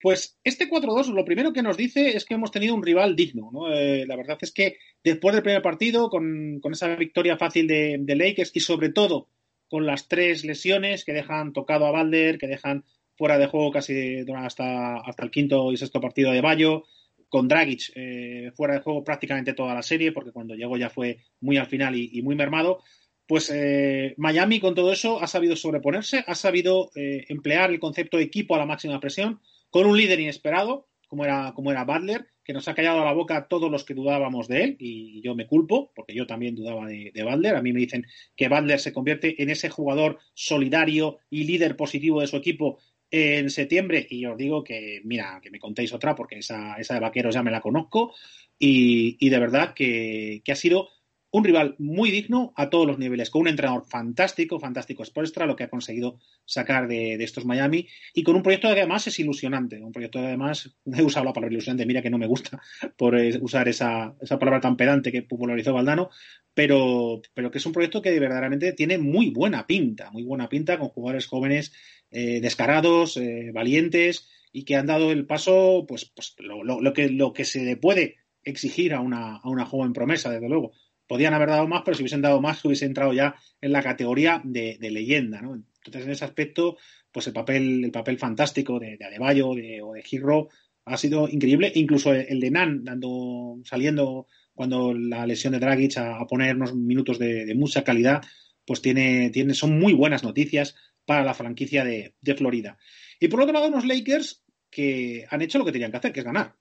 [0.00, 3.50] Pues este 4-2 lo primero que nos dice es que hemos tenido un rival digno.
[3.52, 3.72] ¿no?
[3.72, 8.16] Eh, la verdad es que después del primer partido, con, esa victoria fácil de, de,
[8.16, 9.28] Lakers y sobre todo
[9.68, 12.84] con las tres lesiones que dejan tocado a Balder, que dejan
[13.14, 16.84] fuera de juego casi hasta, hasta el quinto y sexto partido de Bayo,
[17.28, 21.18] con Dragic eh, fuera de juego prácticamente toda la serie, porque cuando llegó ya fue
[21.40, 22.82] muy al final y, muy mermado.
[23.28, 28.24] Pues eh, Miami con todo eso ha sabido sobreponerse, ha sabido emplear el concepto de
[28.24, 32.52] equipo a la máxima presión, con un líder inesperado, como era, como era Butler, que
[32.52, 35.34] nos ha callado a la boca a todos los que dudábamos de él, y yo
[35.34, 37.56] me culpo, porque yo también dudaba de, de Butler.
[37.56, 38.06] A mí me dicen
[38.36, 42.78] que Butler se convierte en ese jugador solidario y líder positivo de su equipo
[43.12, 47.00] en septiembre, y os digo que, mira, que me contéis otra, porque esa, esa de
[47.00, 48.14] vaqueros ya me la conozco,
[48.56, 50.90] y, y de verdad que, que ha sido
[51.32, 55.54] un rival muy digno a todos los niveles, con un entrenador fantástico, fantástico Spoelstra, lo
[55.54, 59.80] que ha conseguido sacar de, estos Miami, y con un proyecto que además es ilusionante,
[59.80, 62.60] un proyecto que además, he usado la palabra ilusionante, mira que no me gusta
[62.96, 66.10] por eh, usar esa, esa palabra tan pedante que popularizó Valdano,
[66.52, 70.78] pero, pero que es un proyecto que verdaderamente tiene muy buena pinta, muy buena pinta,
[70.78, 71.72] con jugadores jóvenes
[72.10, 77.08] eh, descarados, eh, valientes, y que han dado el paso, pues, pues lo, lo, que,
[77.08, 80.72] lo que se le puede exigir a una, a una joven promesa, desde luego
[81.10, 84.40] podían haber dado más, pero si hubiesen dado más, hubiese entrado ya en la categoría
[84.44, 85.56] de, leyenda, ¿no?
[85.56, 86.76] Entonces, en ese aspecto,
[87.10, 90.50] pues el papel, el papel fantástico de, de Adebayo o de Giro
[90.84, 91.72] ha sido increíble.
[91.74, 97.18] Incluso el de Nan, dando, saliendo cuando la lesión de Dragic a, poner unos minutos
[97.18, 98.22] de, mucha calidad,
[98.64, 102.78] pues tiene, tiene, son muy buenas noticias para la franquicia de, de Florida.
[103.18, 106.20] Y por otro lado, unos Lakers que han hecho lo que tenían que hacer, que
[106.20, 106.54] es ganar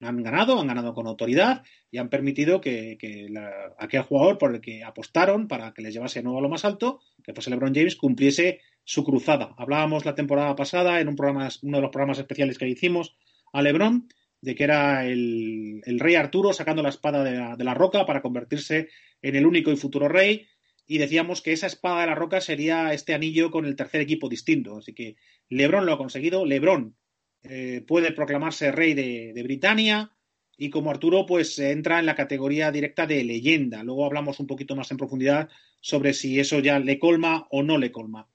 [0.00, 2.98] han ganado, han ganado con autoridad y han permitido que,
[3.78, 6.64] aquel jugador por el que apostaron para que les llevase de nuevo a lo más
[6.64, 9.54] alto, que fuese LeBron James, cumpliese su cruzada.
[9.56, 13.16] Hablábamos la temporada pasada en un programa, uno de los programas especiales que hicimos
[13.52, 14.08] a LeBron
[14.40, 18.20] de que era el, rey Arturo sacando la espada de la, de la, roca para
[18.20, 18.88] convertirse
[19.22, 20.46] en el único y futuro rey.
[20.86, 24.28] Y decíamos que esa espada de la roca sería este anillo con el tercer equipo
[24.28, 24.76] distinto.
[24.76, 25.16] Así que
[25.48, 26.44] LeBron lo ha conseguido.
[26.44, 26.94] LeBron
[27.44, 30.10] eh, puede proclamarse rey de, de, Britania
[30.56, 33.82] y como Arturo pues entra en la categoría directa de leyenda.
[33.82, 35.48] Luego hablamos un poquito más en profundidad
[35.80, 38.28] sobre si eso ya le colma o no le colma.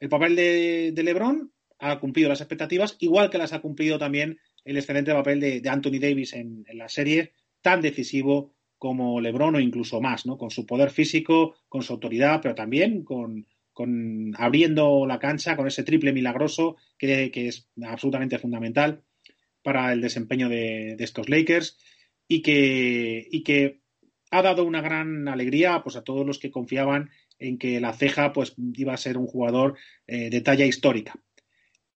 [0.00, 4.38] El papel de, de Lebron ha cumplido las expectativas, igual que las ha cumplido también
[4.64, 10.00] el excelente papel de, Anthony Davis en, la serie, tan decisivo como LeBron o incluso
[10.00, 10.36] más, ¿no?
[10.36, 13.46] Con su poder físico, con su autoridad, pero también con,
[14.36, 19.02] abriendo la cancha, con ese triple milagroso que, es absolutamente fundamental
[19.62, 21.78] para el desempeño de, estos Lakers
[22.28, 23.80] y que, y que
[24.30, 28.32] ha dado una gran alegría pues, a todos los que confiaban en que la ceja
[28.32, 31.14] pues, iba a ser un jugador eh, de talla histórica.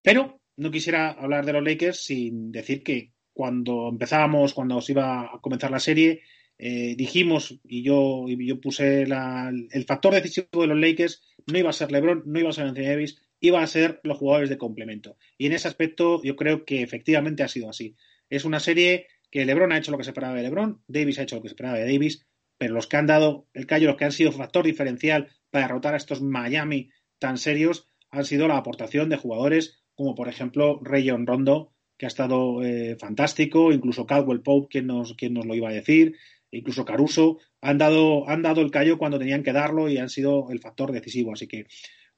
[0.02, 5.22] Pero no quisiera hablar de los Lakers sin decir que cuando empezábamos, cuando os iba
[5.22, 6.22] a comenzar la serie,
[6.58, 11.72] eh, dijimos y yo, yo puse el factor decisivo de los Lakers no iba a
[11.72, 15.16] ser LeBron, no iba a ser Anthony Davis, iba a ser los jugadores de complemento.
[15.36, 17.96] Y en ese aspecto yo creo que efectivamente ha sido así.
[18.28, 21.22] Es una serie que LeBron ha hecho lo que se esperaba de LeBron, Davis ha
[21.22, 22.26] hecho lo que se esperaba de Davis,
[22.58, 25.94] pero los que han dado el callo, los que han sido factor diferencial para derrotar
[25.94, 31.26] a estos Miami tan serios, han sido la aportación de jugadores como por ejemplo Rayon
[31.26, 35.70] Rondo, que ha estado eh, fantástico, incluso Caldwell Pope, quien nos, quien nos lo iba
[35.70, 36.14] a decir,
[36.50, 40.50] incluso Caruso, han dado, han dado el callo cuando tenían que darlo y han sido
[40.50, 41.32] el factor decisivo.
[41.32, 41.66] Así que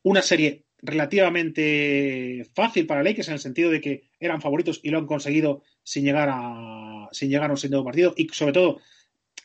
[0.02, 4.98] una serie relativamente fácil para Lakers en el sentido de que eran favoritos y lo
[4.98, 8.80] han conseguido sin llegar a, sin llegar a un segundo partido y sobre todo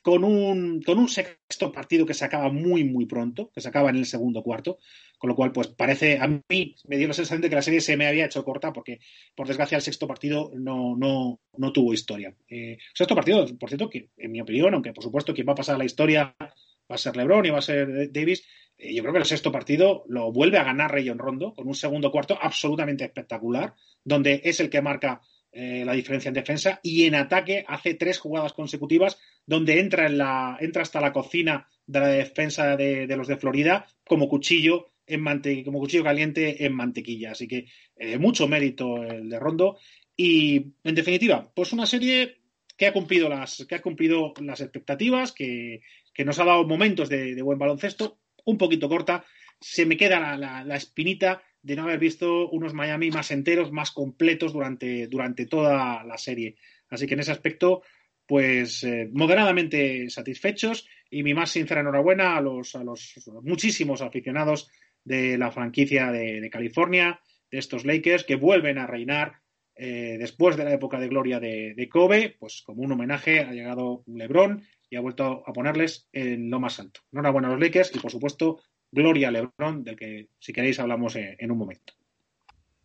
[0.05, 3.89] con un, con un sexto partido que se acaba muy, muy pronto, que se acaba
[3.89, 4.77] en el segundo cuarto,
[5.17, 7.81] con lo cual, pues parece, a mí me dio la sensación de que la serie
[7.81, 8.99] se me había hecho corta porque,
[9.35, 12.35] por desgracia, el sexto partido no, no, no tuvo historia.
[12.47, 15.55] Eh, sexto partido, por cierto, que en mi opinión, aunque por supuesto quien va a
[15.55, 18.45] pasar a la historia va a ser LeBron y va a ser Davis,
[18.77, 21.73] eh, yo creo que el sexto partido lo vuelve a ganar Rayon Rondo con un
[21.73, 25.21] segundo cuarto absolutamente espectacular, donde es el que marca
[25.57, 30.17] eh, la diferencia en defensa y en ataque hace tres jugadas consecutivas donde entra, en
[30.17, 35.23] la, entra hasta la cocina de la defensa de, los de Florida como cuchillo en
[35.63, 37.31] como cuchillo caliente en mantequilla.
[37.31, 39.77] Así que eh, mucho mérito el de Rondo.
[40.17, 42.41] Y en definitiva, pues una serie
[42.75, 45.83] que ha cumplido las, que ha cumplido las expectativas, que,
[46.25, 49.23] nos ha dado momentos de, buen baloncesto, un poquito corta.
[49.61, 54.53] Se me queda la espinita de no haber visto unos Miami más enteros, más completos
[54.53, 56.57] durante, durante toda la serie.
[56.89, 57.81] Así que en ese aspecto,
[58.27, 64.69] pues eh, moderadamente satisfechos y mi más sincera enhorabuena a los, a los muchísimos aficionados
[65.03, 69.39] de la franquicia de, California, de estos Lakers, que vuelven a reinar
[69.75, 73.51] eh, después de la época de gloria de, de, Kobe, pues como un homenaje ha
[73.51, 77.01] llegado LeBron y ha vuelto a ponerles en lo más alto.
[77.11, 78.61] Enhorabuena a los Lakers y por supuesto
[78.95, 81.93] Gloria Lebron, del que si queréis hablamos en un momento.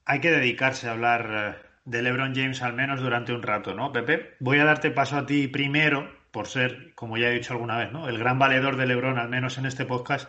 [0.05, 3.93] Hay que dedicarse a hablar eh, de LeBron James al menos durante un rato, ¿no,
[3.93, 4.35] Pepe?
[4.41, 7.93] Voy a darte paso a ti primero, por ser, como ya he dicho alguna vez,
[7.93, 8.09] ¿no?
[8.09, 10.29] El gran valedor de LeBron, al menos en este podcast,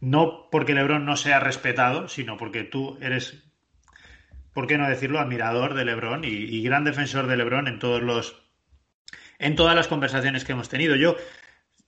[0.00, 3.42] no porque LeBron no sea respetado, sino porque tú eres,
[4.52, 8.02] ¿por qué no decirlo?, admirador de LeBron y, y gran defensor de LeBron en todos
[8.02, 8.42] los
[9.38, 10.94] en todas las conversaciones que hemos tenido.
[10.94, 11.16] Yo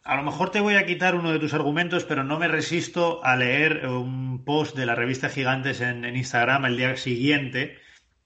[0.04, 3.24] a lo mejor te voy a quitar uno de tus argumentos, pero no me resisto
[3.24, 7.78] a leer un post de la revista Gigantes en, Instagram el día siguiente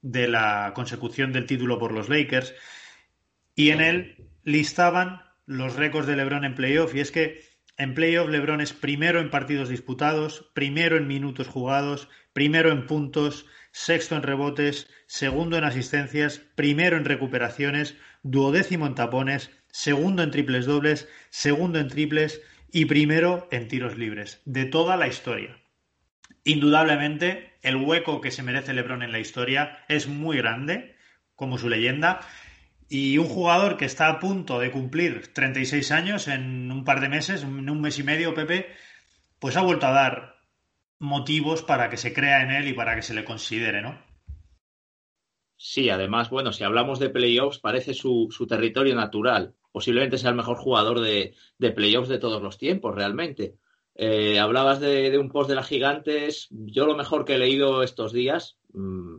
[0.03, 2.53] de la consecución del título por los Lakers.
[3.55, 6.97] Y en él listaban los récords de LeBron en playoff.
[6.97, 7.45] Y es que
[7.76, 13.47] en playoff LeBron es primero en partidos disputados, primero en minutos jugados, primero en puntos,
[13.70, 20.66] sexto en rebotes, segundo en asistencias, primero en recuperaciones, duodécimo en tapones, segundo en triples
[20.66, 22.43] dobles, segundo en triples
[22.73, 25.59] y primero en tiros libres de toda la historia.
[26.45, 30.97] Indudablemente, el hueco que se merece LeBron en la historia es muy grande,
[31.35, 32.21] como su leyenda,
[32.89, 37.09] y un jugador que está a punto de cumplir 36 años en un par de
[37.09, 38.75] meses, en un mes y medio, Pepe,
[39.39, 40.39] pues ha vuelto a dar
[40.99, 43.99] motivos para que se crea en él y para que se le considere, ¿no?
[45.57, 49.55] Sí, además, bueno, si hablamos de playoffs, parece su, territorio natural.
[49.79, 51.35] Posiblemente sea el mejor jugador de,
[51.72, 53.55] playoffs de todos los tiempos, realmente.
[53.95, 56.49] Eh, hablabas de, un post de las gigantes.
[56.51, 59.18] Yo lo mejor que he leído estos días, mm,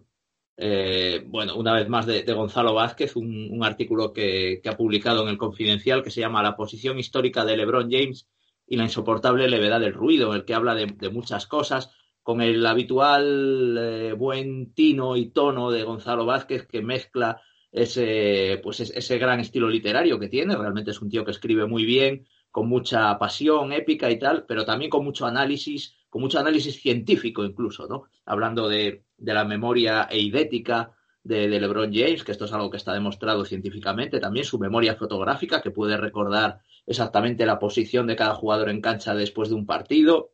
[0.57, 5.37] eh, bueno, una vez más de, Gonzalo Vázquez, un, artículo que, ha publicado en el
[5.37, 8.27] Confidencial que se llama La posición histórica de LeBron James
[8.67, 11.89] y la insoportable levedad del ruido, en el que habla de muchas cosas
[12.21, 17.41] con el habitual eh, buen tino y tono de Gonzalo Vázquez que mezcla
[17.71, 20.55] ese, pues ese gran estilo literario que tiene.
[20.55, 24.65] Realmente es un tío que escribe muy bien, con mucha pasión épica y tal, pero
[24.65, 28.03] también con mucho análisis, con mucho análisis científico incluso, ¿no?
[28.25, 32.93] Hablando de, la memoria eidética de, de, LeBron James, que esto es algo que está
[32.93, 38.69] demostrado científicamente, también su memoria fotográfica, que puede recordar exactamente la posición de cada jugador
[38.69, 40.31] en cancha después de un partido,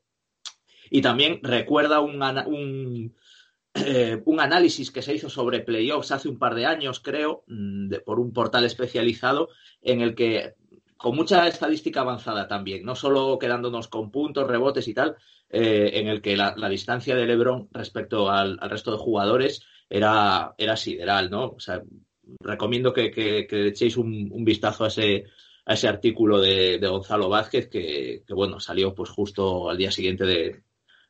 [0.89, 3.15] y también recuerda un,
[3.75, 7.93] eh, un análisis que se hizo sobre playoffs hace un par de años, creo, mm,
[8.05, 9.49] por un portal especializado,
[9.81, 10.53] en el que,
[10.97, 15.17] con mucha estadística avanzada también, no solo quedándonos con puntos, rebotes y tal,
[15.49, 20.77] eh, en el que la, distancia de LeBron respecto al, resto de jugadores era, era
[20.77, 21.47] sideral, ¿no?
[21.47, 21.83] O sea,
[22.39, 25.25] recomiendo que, que, echéis un, vistazo a ese,
[25.65, 30.63] a ese artículo de, Gonzalo Vázquez que, bueno, salió pues justo al día siguiente de,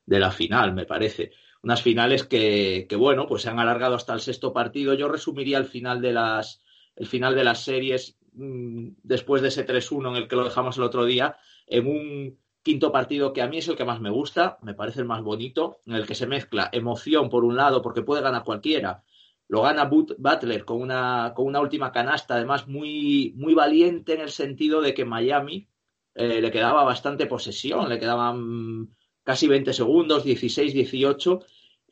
[0.06, 1.32] de la final, me parece
[1.66, 4.94] unas finales que, bueno, pues se han alargado hasta el sexto partido.
[4.94, 6.62] Yo resumiría el final de las,
[6.96, 10.78] el final de las series mm, después de ese 3-1 en el que lo dejamos
[10.78, 14.12] el otro día, en un quinto partido que a mí es el que más me
[14.12, 17.82] gusta, me parece el más bonito, en el que se mezcla emoción por un lado,
[17.82, 19.04] porque puede ganar cualquiera.
[19.48, 24.30] Lo gana Butler con una, con una última canasta, además muy, muy valiente en el
[24.30, 25.68] sentido de que Miami
[26.14, 31.40] eh, le quedaba bastante posesión, le quedaban casi 20 segundos, 16, 18,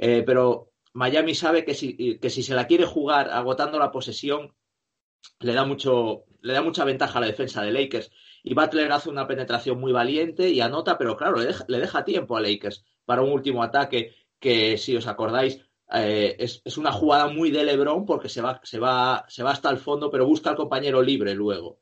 [0.05, 4.53] eh, pero Miami sabe que si, que si se la quiere jugar agotando la posesión,
[5.39, 8.11] le da, mucho, le da mucha ventaja a la defensa de Lakers.
[8.43, 12.41] Y Butler hace una penetración muy valiente y anota, pero claro, le deja, tiempo a
[12.41, 15.61] Lakers para un último ataque que, si os acordáis,
[15.93, 19.69] eh, es, una jugada muy de LeBron porque se va, se, va, se va hasta
[19.69, 21.79] el fondo, pero busca al compañero libre luego.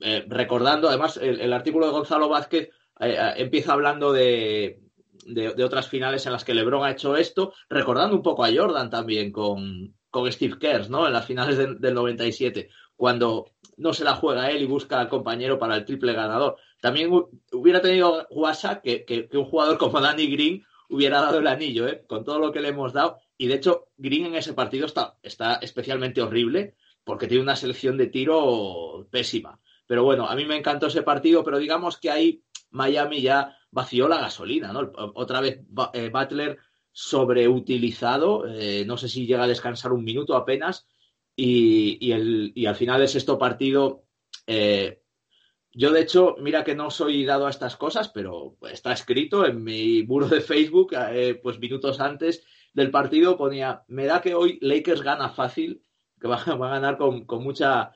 [0.00, 4.89] Eh, recordando, además, el, artículo de Gonzalo Vázquez empieza hablando de,
[5.26, 8.90] de, otras finales en las que LeBron ha hecho esto, recordando un poco a Jordan
[8.90, 9.94] también con,
[10.30, 11.06] Steve Kerr, ¿no?
[11.06, 13.46] En las finales del 97, cuando
[13.76, 16.56] no se la juega él y busca al compañero para el triple ganador.
[16.80, 17.10] También
[17.52, 22.04] hubiera tenido WhatsApp que, que, un jugador como Danny Green hubiera dado el anillo, ¿eh?
[22.06, 23.18] Con todo lo que le hemos dado.
[23.38, 27.96] Y de hecho, Green en ese partido está, está especialmente horrible porque tiene una selección
[27.96, 29.58] de tiro pésima.
[29.86, 34.08] Pero bueno, a mí me encantó ese partido, pero digamos que ahí Miami ya vació
[34.08, 34.92] la gasolina, ¿no?
[35.14, 35.60] Otra vez
[35.92, 36.58] eh, Butler
[36.92, 40.88] sobreutilizado, eh, no sé si llega a descansar un minuto apenas,
[41.36, 42.12] y,
[42.66, 44.04] al final del sexto partido,
[44.46, 45.00] eh,
[45.72, 49.62] yo de hecho, mira que no soy dado a estas cosas, pero está escrito en
[49.62, 50.94] mi muro de Facebook,
[51.42, 52.44] pues minutos antes
[52.74, 55.82] del partido ponía, me da que hoy Lakers gana fácil,
[56.20, 57.92] que va, a ganar con, mucha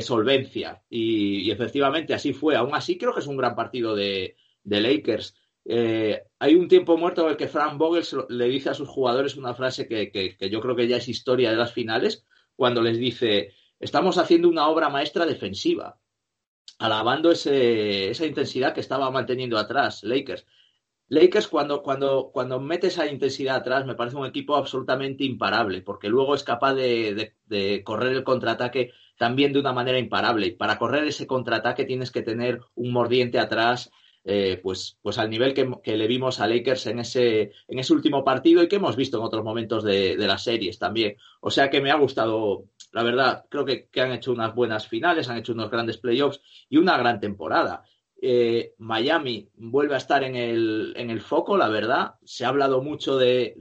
[0.00, 0.82] solvencia.
[0.88, 2.56] Y, efectivamente así fue.
[2.56, 5.34] Aún así creo que es un gran partido de, de Lakers.
[5.64, 9.36] Eh, hay un tiempo muerto en el que Frank Vogel le dice a sus jugadores
[9.36, 12.24] una frase que, yo creo que ya es historia de las finales,
[12.56, 15.98] cuando les dice, estamos haciendo una obra maestra defensiva,
[16.78, 20.46] alabando esa intensidad que estaba manteniendo atrás Lakers.
[21.08, 26.08] Lakers cuando, cuando, cuando mete esa intensidad atrás me parece un equipo absolutamente imparable, porque
[26.08, 30.46] luego es capaz de, de correr el contraataque también de una manera imparable.
[30.46, 33.90] Y para correr ese contraataque tienes que tener un mordiente atrás
[34.24, 38.22] eh, pues, pues al nivel que, le vimos a Lakers en ese, en ese último
[38.22, 41.16] partido y que hemos visto en otros momentos de, las series también.
[41.40, 45.28] O sea que me ha gustado, la verdad, creo que, han hecho unas buenas finales,
[45.28, 47.82] han hecho unos grandes playoffs y una gran temporada.
[48.20, 52.14] Eh, Miami vuelve a estar en el, en el foco, la verdad.
[52.24, 53.56] Se ha hablado mucho de,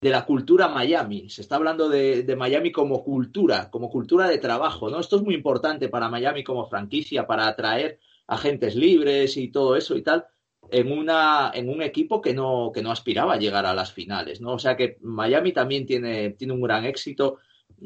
[0.00, 1.28] de la cultura Miami.
[1.30, 5.00] Se está hablando de, de, Miami como cultura, como cultura de trabajo, ¿no?
[5.00, 7.98] Esto es muy importante para Miami como franquicia, para atraer
[8.30, 10.24] agentes libres y todo eso y tal,
[10.70, 14.40] en, una, en un equipo que no, que no aspiraba a llegar a las finales,
[14.40, 14.52] ¿no?
[14.52, 17.38] O sea que Miami también tiene, tiene un gran éxito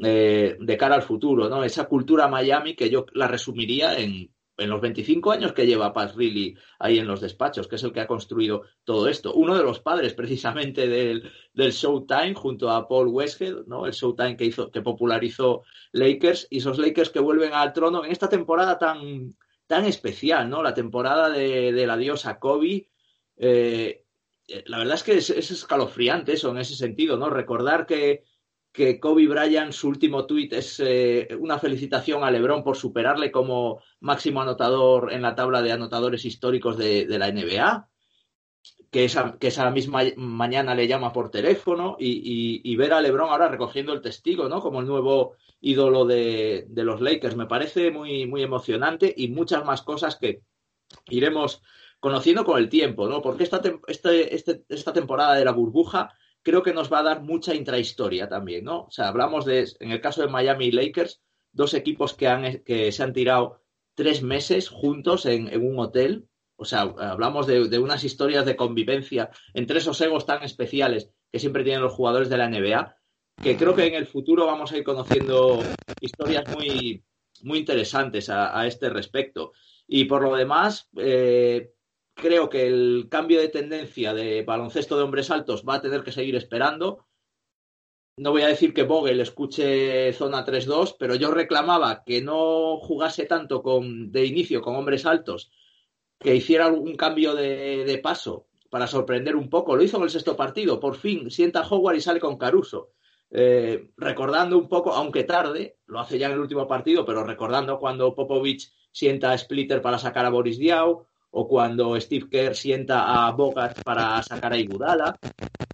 [0.03, 1.63] eh, de cara al futuro, ¿no?
[1.63, 6.15] Esa cultura Miami que yo la resumiría en, en los 25 años que lleva Pat
[6.15, 9.33] Riley ahí en los despachos, que es el que ha construido todo esto.
[9.33, 13.87] Uno de los padres precisamente del, del Showtime junto a Paul Westhead, ¿no?
[13.87, 18.11] El Showtime que hizo, que popularizó Lakers y esos Lakers que vuelven al trono en
[18.11, 19.35] esta temporada tan,
[19.67, 20.61] tan especial, ¿no?
[20.61, 22.89] La temporada de, la diosa Kobe.
[23.37, 24.05] Eh,
[24.65, 27.29] la verdad es que es, escalofriante eso en ese sentido, ¿no?
[27.29, 28.23] Recordar que,
[28.71, 33.81] que Kobe Bryant, su último tuit es eh, una felicitación a LeBron por superarle como
[34.01, 37.89] máximo anotador en la tabla de anotadores históricos de, la NBA,
[38.95, 43.29] que esa, que esa, misma mañana le llama por teléfono y, y, ver a LeBron
[43.29, 44.61] ahora recogiendo el testigo, ¿no?
[44.61, 47.35] Como el nuevo ídolo de, los Lakers.
[47.35, 50.43] Me parece muy, muy emocionante y muchas más cosas que
[51.09, 51.61] iremos
[51.99, 53.21] conociendo con el tiempo, ¿no?
[53.21, 57.21] Porque esta, este, este, esta temporada de la burbuja creo que nos va a dar
[57.21, 58.83] mucha intrahistoria también, ¿no?
[58.83, 61.21] O sea, hablamos de, en el caso de Miami Lakers,
[61.51, 63.59] dos equipos que, han, que se han tirado
[63.93, 66.29] tres meses juntos en, un hotel.
[66.57, 71.63] O sea, hablamos de, unas historias de convivencia entre esos egos tan especiales que siempre
[71.63, 72.95] tienen los jugadores de la NBA
[73.41, 75.61] que creo que en el futuro vamos a ir conociendo
[75.99, 77.03] historias muy,
[77.41, 79.51] muy interesantes a, este respecto.
[79.87, 81.73] Y por lo demás, eh,
[82.13, 86.11] creo que el cambio de tendencia de baloncesto de hombres altos va a tener que
[86.11, 87.07] seguir esperando.
[88.17, 93.25] No voy a decir que Vogel escuche zona 3-2, pero yo reclamaba que no jugase
[93.25, 95.51] tanto con, de inicio con hombres altos,
[96.25, 99.75] que hiciera algún cambio de, de paso para sorprender un poco.
[99.75, 100.79] Lo hizo en el sexto partido.
[100.79, 102.89] Por fin sienta Howard y sale con Caruso.
[103.29, 107.77] Eh, recordando un poco, aunque tarde, lo hace ya en el último partido, pero recordando
[107.77, 111.05] cuando Popovich sienta a Splitter para sacar a Boris Diaw,
[111.37, 115.15] o cuando Steve Kerr sienta a Bogart para sacar a Igudala,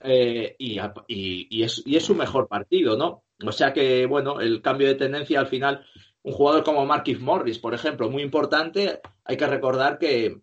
[0.04, 3.24] eh, y, y, es, y, es, su mejor partido, ¿no?
[3.46, 5.86] O sea que, bueno, el cambio de tendencia al final,
[6.24, 10.42] un jugador como Marquis Morris, por ejemplo, muy importante, hay que recordar que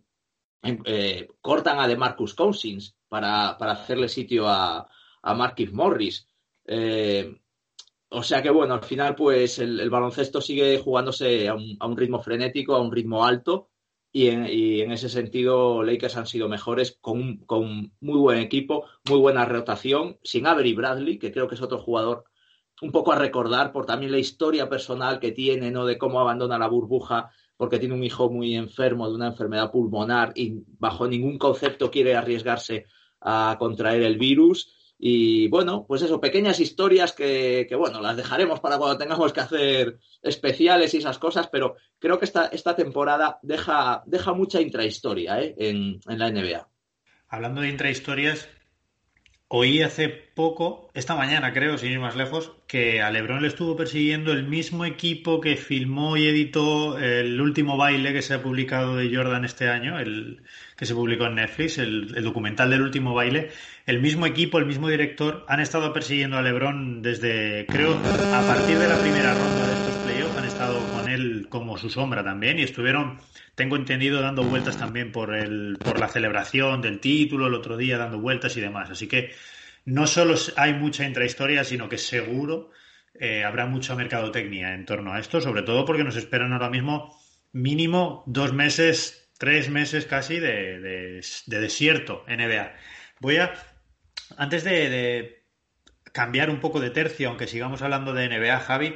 [0.63, 4.89] eh, cortan a DeMarcus Cousins para, para hacerle sitio a,
[5.23, 6.27] a Marquis Morris.
[6.67, 7.41] Eh,
[8.11, 11.97] o sea que, bueno, al final, pues el, baloncesto sigue jugándose a un, a un,
[11.97, 13.71] ritmo frenético, a un ritmo alto,
[14.11, 18.87] y en, y en, ese sentido Lakers han sido mejores con, con muy buen equipo,
[19.09, 22.25] muy buena rotación, sin Avery Bradley, que creo que es otro jugador
[22.83, 25.87] un poco a recordar por también la historia personal que tiene, ¿no?
[25.87, 30.33] De cómo abandona la burbuja porque tiene un hijo muy enfermo de una enfermedad pulmonar
[30.37, 32.87] y bajo ningún concepto quiere arriesgarse
[33.21, 34.73] a contraer el virus.
[34.97, 39.41] Y bueno, pues eso, pequeñas historias que, que, bueno, las dejaremos para cuando tengamos que
[39.41, 45.41] hacer especiales y esas cosas, pero creo que esta, esta temporada deja, deja mucha intrahistoria
[45.41, 45.55] ¿eh?
[45.59, 46.69] en, en la NBA.
[47.29, 48.49] Hablando de intrahistorias,
[49.51, 53.77] Oí hace poco, esta mañana creo, sin ir más lejos, que a Lebron le estuvo
[53.77, 58.97] persiguiendo el mismo equipo que filmó y editó el último baile que se ha publicado
[58.97, 60.43] de Jordan este año, el
[60.77, 63.49] que se publicó en Netflix, el, el documental del último baile.
[63.87, 68.79] El mismo equipo, el mismo director, han estado persiguiendo a Lebron desde, creo, a partir
[68.79, 72.59] de la primera ronda de estos playoffs, han estado con él como su sombra también
[72.59, 73.19] y estuvieron
[73.59, 77.99] tengo entendido dando vueltas también por, el, por la celebración del título, el otro día
[77.99, 78.89] dando vueltas y demás.
[78.89, 79.33] Así que
[79.85, 82.71] no solo hay mucha intrahistoria, sino que seguro
[83.19, 87.19] eh, habrá mucha mercadotecnia en torno a esto, sobre todo porque nos esperan ahora mismo
[87.51, 92.73] mínimo dos meses, tres meses casi de, de, de desierto NBA.
[93.19, 93.55] Voy a,
[94.37, 95.43] antes de
[96.13, 98.95] cambiar un poco de tercio, aunque sigamos hablando de NBA, Javi,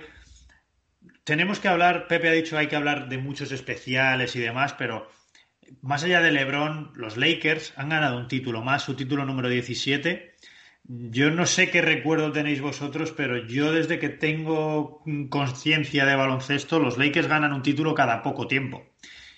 [1.25, 5.09] tenemos que hablar, Pepe ha dicho hay que hablar de muchos especiales y demás, pero
[5.81, 10.35] más allá de LeBron, los Lakers han ganado un título más, su título número 17.
[10.85, 16.81] Yo no sé qué recuerdo tenéis vosotros, pero yo desde que tengo conciencia de baloncesto,
[16.81, 18.85] los Lakers ganan un título cada poco tiempo.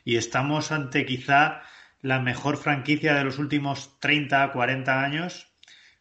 [0.05, 1.63] Y estamos ante quizá
[2.01, 5.54] la mejor franquicia de los últimos 30, 40 años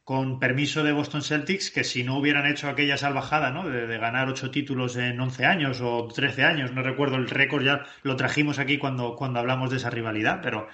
[0.03, 3.69] con permiso de Boston Celtics, que si no hubieran hecho aquella salvajada, ¿no?
[3.69, 7.85] De, ganar ocho títulos en 11 años o 13 años, no recuerdo el récord, ya
[8.03, 10.67] lo trajimos aquí cuando, cuando hablamos de esa rivalidad, pero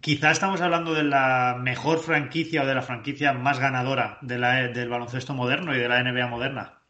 [0.00, 4.68] quizá estamos hablando de la mejor franquicia o de la franquicia más ganadora de la,
[4.68, 6.82] del baloncesto moderno y de la NBA moderna.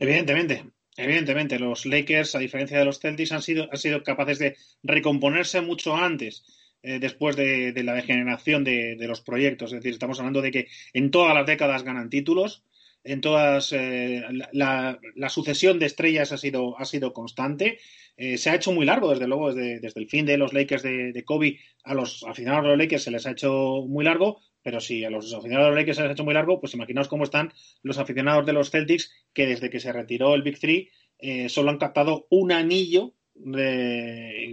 [0.00, 0.64] Evidentemente,
[0.96, 5.60] evidentemente, los Lakers, a diferencia de los Celtics, han sido, han sido capaces de recomponerse
[5.60, 6.44] mucho antes
[6.82, 9.72] eh, después de, la degeneración de, los proyectos.
[9.72, 12.64] Es decir, estamos hablando de que en todas las décadas ganan títulos,
[13.04, 14.22] en todas eh,
[14.52, 17.78] la, sucesión de estrellas ha sido, ha sido constante.
[18.16, 20.82] Eh, se ha hecho muy largo, desde luego, desde, desde el fin de los Lakers
[20.82, 24.40] de, de, Kobe a los aficionados de los Lakers se les ha hecho muy largo,
[24.62, 26.74] pero si a los aficionados de los Lakers se les ha hecho muy largo, pues
[26.74, 27.52] imaginaos cómo están
[27.82, 31.70] los aficionados de los Celtics que desde que se retiró el Big Three eh, solo
[31.70, 33.14] han captado un anillo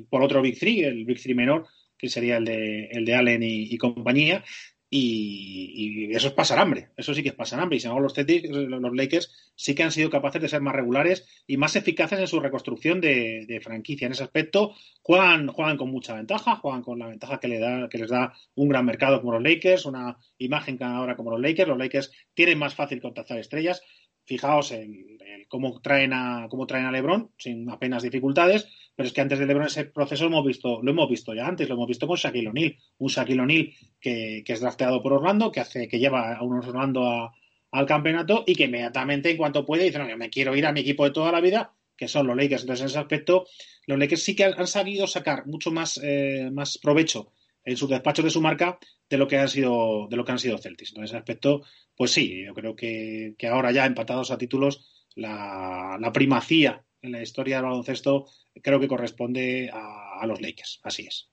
[0.10, 1.68] por otro Big Three, el Big Three menor,
[1.98, 4.44] que sería el de, el de Allen y, compañía.
[4.90, 7.78] Y, eso es pasar hambre, eso sí que es pasar hambre.
[7.78, 10.76] Y sin embargo, los Celtics, los Lakers, sí que han sido capaces de ser más
[10.76, 14.06] regulares y más eficaces en su reconstrucción de, de franquicia.
[14.06, 17.90] En ese aspecto, juegan, juegan con mucha ventaja, juegan con la ventaja que, le da,
[17.90, 21.68] que les da un gran mercado como los Lakers, una imagen ganadora como los Lakers.
[21.68, 23.82] Los Lakers tienen más fácil contactar estrellas.
[24.26, 28.68] Fijaos en, en cómo, traen a, cómo traen a LeBron sin apenas dificultades,
[28.98, 31.46] pero es que antes de LeBron ese proceso lo hemos visto, lo hemos visto ya
[31.46, 33.70] antes, lo hemos visto con Shaquille O'Neal, un Shaquille O'Neal
[34.02, 37.32] que, es drafteado por Orlando, que hace, que lleva a unos Orlando
[37.72, 40.72] al campeonato y que inmediatamente en cuanto puede dice, no, yo me quiero ir a
[40.72, 42.64] mi equipo de toda la vida, que son los Lakers.
[42.64, 43.46] Entonces, en ese aspecto,
[43.86, 47.34] los Lakers sí que han, han sabido sacar mucho más, eh, más provecho
[47.64, 50.40] en sus despachos de su marca de lo que han sido de lo que han
[50.40, 50.96] sido Celtics.
[50.96, 51.62] En ese aspecto,
[51.96, 57.12] pues sí, yo creo que, que ahora ya empatados a títulos, la, la, primacía en
[57.12, 58.28] la historia del baloncesto
[58.62, 60.80] creo que corresponde a, los Lakers.
[60.84, 61.30] Así es.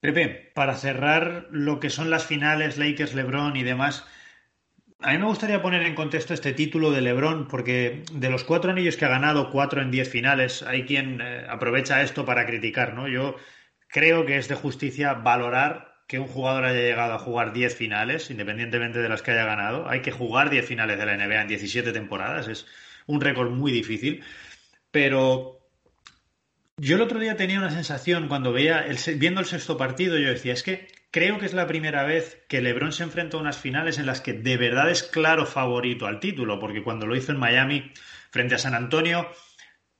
[0.00, 4.04] Pepe, para cerrar lo que son las finales Lakers, LeBron y demás,
[5.00, 8.70] a mí me gustaría poner en contexto este título de LeBron, porque de los cuatro
[8.70, 12.94] anillos que ha ganado, cuatro en diez finales, hay quien eh, aprovecha esto para criticar,
[12.94, 13.08] ¿no?
[13.08, 13.36] Yo
[13.88, 18.30] creo que es de justicia valorar que un jugador haya llegado a jugar 10 finales,
[18.30, 19.88] independientemente de las que haya ganado.
[19.88, 22.66] Hay que jugar 10 finales de la NBA en 17 temporadas, es
[23.06, 24.24] un récord muy difícil.
[24.90, 25.58] Pero
[26.76, 30.28] yo el otro día tenía una sensación cuando veía, el, viendo el sexto partido, yo
[30.28, 33.58] decía, es que creo que es la primera vez que LeBron se enfrenta a unas
[33.58, 37.32] finales en las que de verdad es claro favorito al título, porque cuando lo hizo
[37.32, 37.90] en Miami
[38.30, 39.28] frente a San Antonio,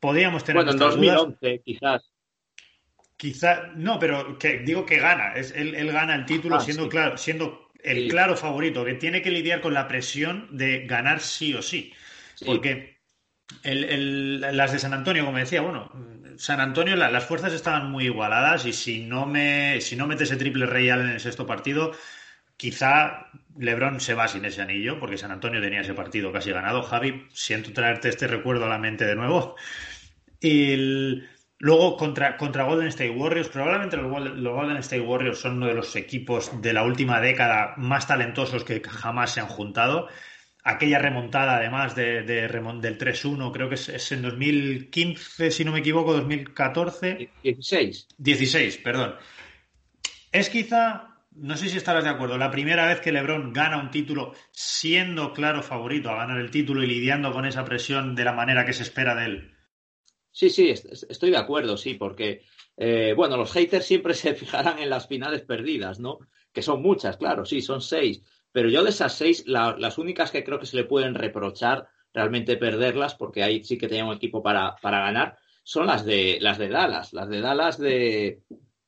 [0.00, 0.64] podíamos tener.
[0.64, 2.10] Bueno, en 2011, quizás.
[3.16, 5.32] Quizá, no, pero que, digo que gana.
[5.34, 9.32] Es, él, gana el título ah, siendo, claro, siendo el claro favorito, que tiene que
[9.32, 11.92] lidiar con la presión de ganar sí o sí.
[12.46, 12.97] Porque
[13.62, 15.90] las de San Antonio, como decía, bueno,
[16.36, 20.36] San Antonio, las fuerzas estaban muy igualadas y si no, me, si no mete ese
[20.36, 21.92] triple real en el sexto partido,
[22.56, 23.26] quizá
[23.58, 26.82] Lebron se va sin ese anillo, porque San Antonio tenía ese partido casi ganado.
[26.82, 29.56] Javi, siento traerte este recuerdo a la mente de nuevo.
[30.40, 31.22] Y
[31.58, 35.94] luego contra, contra Golden State Warriors, probablemente los, Golden State Warriors son uno de los
[35.96, 40.08] equipos de la última década más talentosos que jamás se han juntado.
[40.64, 46.12] Aquella remontada, además, de, del 3-1, creo que es, en 2015, si no me equivoco,
[46.12, 47.30] 2014.
[47.42, 48.08] 16.
[48.18, 49.14] 16, perdón.
[50.30, 53.90] Es quizá no sé si estarás de acuerdo, la primera vez que LeBron gana un
[53.90, 58.32] título siendo claro favorito a ganar el título y lidiando con esa presión de la
[58.32, 59.54] manera que se espera de él.
[60.30, 62.42] Sí, sí, estoy de acuerdo, sí, porque,
[62.76, 66.18] eh, bueno, los haters siempre se fijarán en las finales perdidas, ¿no?
[66.52, 68.22] Que son muchas, claro, sí, son seis,
[68.52, 72.56] pero yo de esas seis, las únicas que creo que se le pueden reprochar realmente
[72.56, 76.58] perderlas, porque ahí sí que tenía un equipo para, para ganar, son las de, las
[76.58, 78.42] de Dallas, las de Dallas de,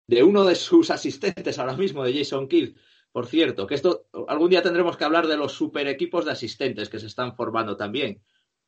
[0.07, 2.77] de uno de sus asistentes ahora mismo, de Jason Kidd.
[3.13, 6.89] Por cierto, que esto algún día tendremos que hablar de los super equipos de asistentes
[6.89, 8.23] que se están formando también.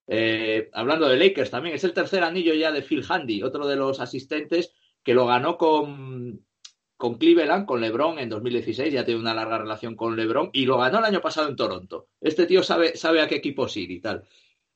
[0.07, 3.77] Eh, hablando de Lakers también, es el tercer anillo ya de Phil Handy, otro de
[3.77, 6.45] los asistentes que lo ganó con,
[7.03, 10.79] con Cleveland, con LeBron en 2016, ya tiene una larga relación con LeBron, y lo
[10.79, 12.11] ganó el año pasado en Toronto.
[12.21, 14.23] Este tío sabe, sabe a qué equipo ir y tal.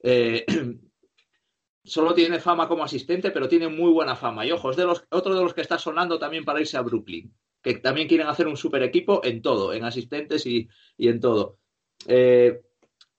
[0.03, 0.45] Eh,
[1.85, 4.45] solo tiene fama como asistente, pero tiene muy buena fama.
[4.45, 6.81] Y ojo, es de los, otro de los que está sonando también para irse a
[6.83, 10.68] Brooklyn, que también quieren hacer un super equipo en todo, en asistentes y,
[10.99, 11.61] en todo.
[12.09, 12.61] Eh,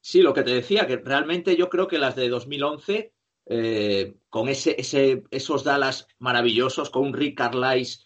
[0.01, 3.13] sí, lo que te decía, que realmente yo creo que las de 2011,
[3.45, 8.05] eh, con ese, ese, esos Dallas maravillosos, con un Rick Carlisle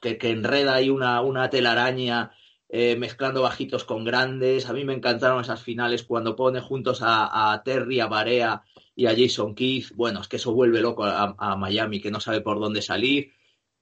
[0.00, 2.32] que, enreda ahí una, una telaraña.
[2.68, 4.68] Eh, mezclando bajitos con grandes.
[4.68, 8.64] A mí me encantaron esas finales cuando pone juntos a, Terry, a Barea
[8.94, 9.92] y a Jason Keith.
[9.94, 13.32] Bueno, es que eso vuelve loco a, Miami, que no sabe por dónde salir.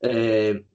[0.01, 0.66] Eh,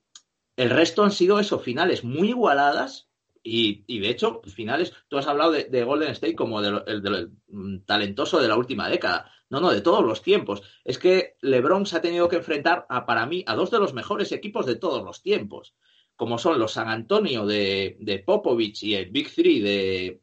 [0.55, 3.08] el resto han sido esos finales muy igualadas
[3.41, 8.47] y, de hecho, finales, tú has hablado de, Golden State como del, mm, talentoso de
[8.47, 9.31] la última década.
[9.49, 10.61] No, no, de todos los tiempos.
[10.83, 13.93] Es que LeBron se ha tenido que enfrentar, a, para mí, a dos de los
[13.93, 15.73] mejores equipos de todos los tiempos,
[16.15, 20.21] como son los San Antonio de, de Popovich y el Big Three de,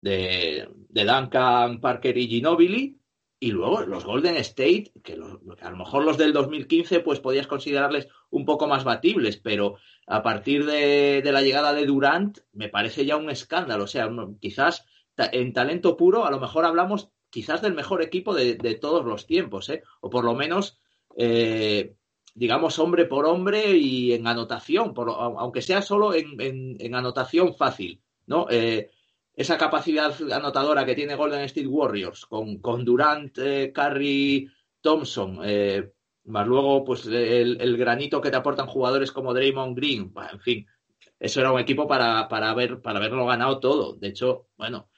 [0.00, 2.98] de, de Duncan, Parker y Ginobili,
[3.44, 5.18] y luego los Golden State, que,
[5.60, 9.76] a lo mejor los del 2015 pues podías considerarles un poco más batibles, pero
[10.06, 13.84] a partir de, la llegada de Durant me parece ya un escándalo.
[13.84, 14.08] O sea,
[14.40, 14.86] quizás
[15.18, 19.68] en talento puro a lo mejor hablamos quizás del mejor equipo de, todos los tiempos,
[19.68, 19.82] ¿eh?
[20.00, 20.78] o por lo menos,
[21.18, 21.96] eh,
[22.34, 26.40] digamos, hombre por hombre y en anotación, aunque sea solo en,
[26.80, 28.00] en, anotación fácil.
[28.26, 28.46] ¿no?
[28.48, 28.88] Eh,
[29.34, 34.48] esa capacidad anotadora que tiene Golden State Warriors con, con Durant, eh, Curry,
[34.80, 35.92] Thompson, eh,
[36.24, 40.66] más luego pues el, granito que te aportan jugadores como Draymond Green, en fin,
[41.18, 43.94] eso era un equipo para, para, para haberlo ganado todo.
[43.94, 44.88] De hecho, bueno,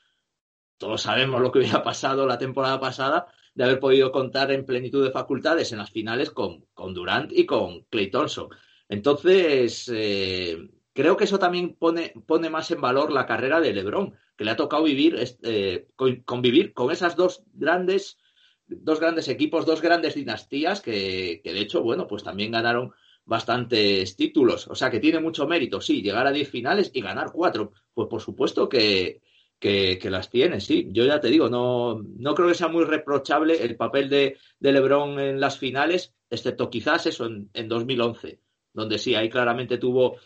[0.78, 5.02] todos sabemos lo que hubiera pasado la temporada pasada de haber podido contar en plenitud
[5.04, 8.48] de facultades en las finales con, con Durant y con Clay Thompson.
[8.88, 10.58] Entonces, eh,
[10.92, 14.50] creo que eso también pone, pone más en valor la carrera de LeBron, que le
[14.50, 15.86] ha tocado vivir, eh,
[16.24, 18.18] convivir con esas dos grandes,
[18.66, 22.92] dos grandes equipos, dos grandes dinastías que, de hecho, bueno, pues también ganaron
[23.24, 24.68] bastantes títulos.
[24.68, 27.72] O sea, que tiene mucho mérito, sí, llegar a 10 finales y ganar cuatro.
[27.94, 29.22] Pues por supuesto que,
[29.58, 30.88] que, las tiene, sí.
[30.90, 34.72] Yo ya te digo, no, no creo que sea muy reprochable el papel de, de
[34.72, 38.40] Lebron en las finales, excepto quizás eso en, en 2011,
[38.74, 40.18] donde sí, ahí claramente tuvo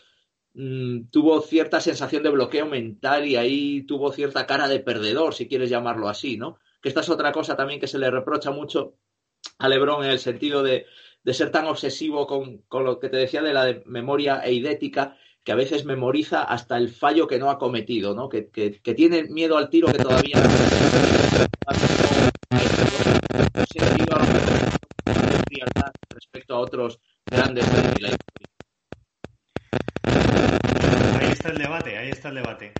[0.53, 5.47] Mm, tuvo cierta sensación de bloqueo mental y ahí tuvo cierta cara de perdedor, si
[5.47, 6.59] quieres llamarlo así, ¿no?
[6.81, 8.95] Que esta es otra cosa también que se le reprocha mucho
[9.59, 10.85] a Lebron en el sentido de,
[11.25, 15.85] ser tan obsesivo con, lo que te decía de la memoria eidética, que a veces
[15.85, 18.27] memoriza hasta el fallo que no ha cometido, ¿no?
[18.29, 18.41] Que,
[18.95, 20.49] tiene miedo al tiro que todavía no
[26.13, 28.17] respecto a otros grandes de
[31.41, 32.71] está el debate, ahí está el debate.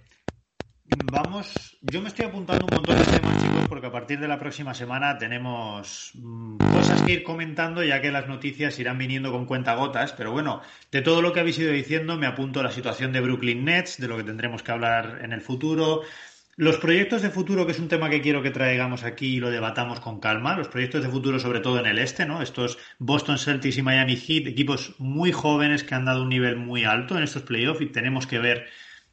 [0.86, 4.38] Vamos, yo me estoy apuntando un montón de temas, chicos, porque a partir de la
[4.38, 9.48] próxima semana tenemos mm, cosas que ir comentando, ya que las noticias irán viniendo con
[9.48, 10.14] cuentagotas.
[10.14, 13.22] Pero bueno, de todo lo que habéis ido diciendo, me apunto a la situación de
[13.22, 16.04] Brooklyn Nets, de lo que tendremos que hablar en el futuro,
[16.58, 19.50] los proyectos de futuro, que es un tema que quiero que traigamos aquí y lo
[19.50, 20.58] debatamos con calma.
[20.58, 22.42] Los proyectos de futuro, sobre todo en el este, ¿no?
[22.42, 26.84] Estos Boston Celtics y Miami Heat, equipos muy jóvenes que han dado un nivel muy
[26.84, 28.68] alto en estos playoffs y tenemos que ver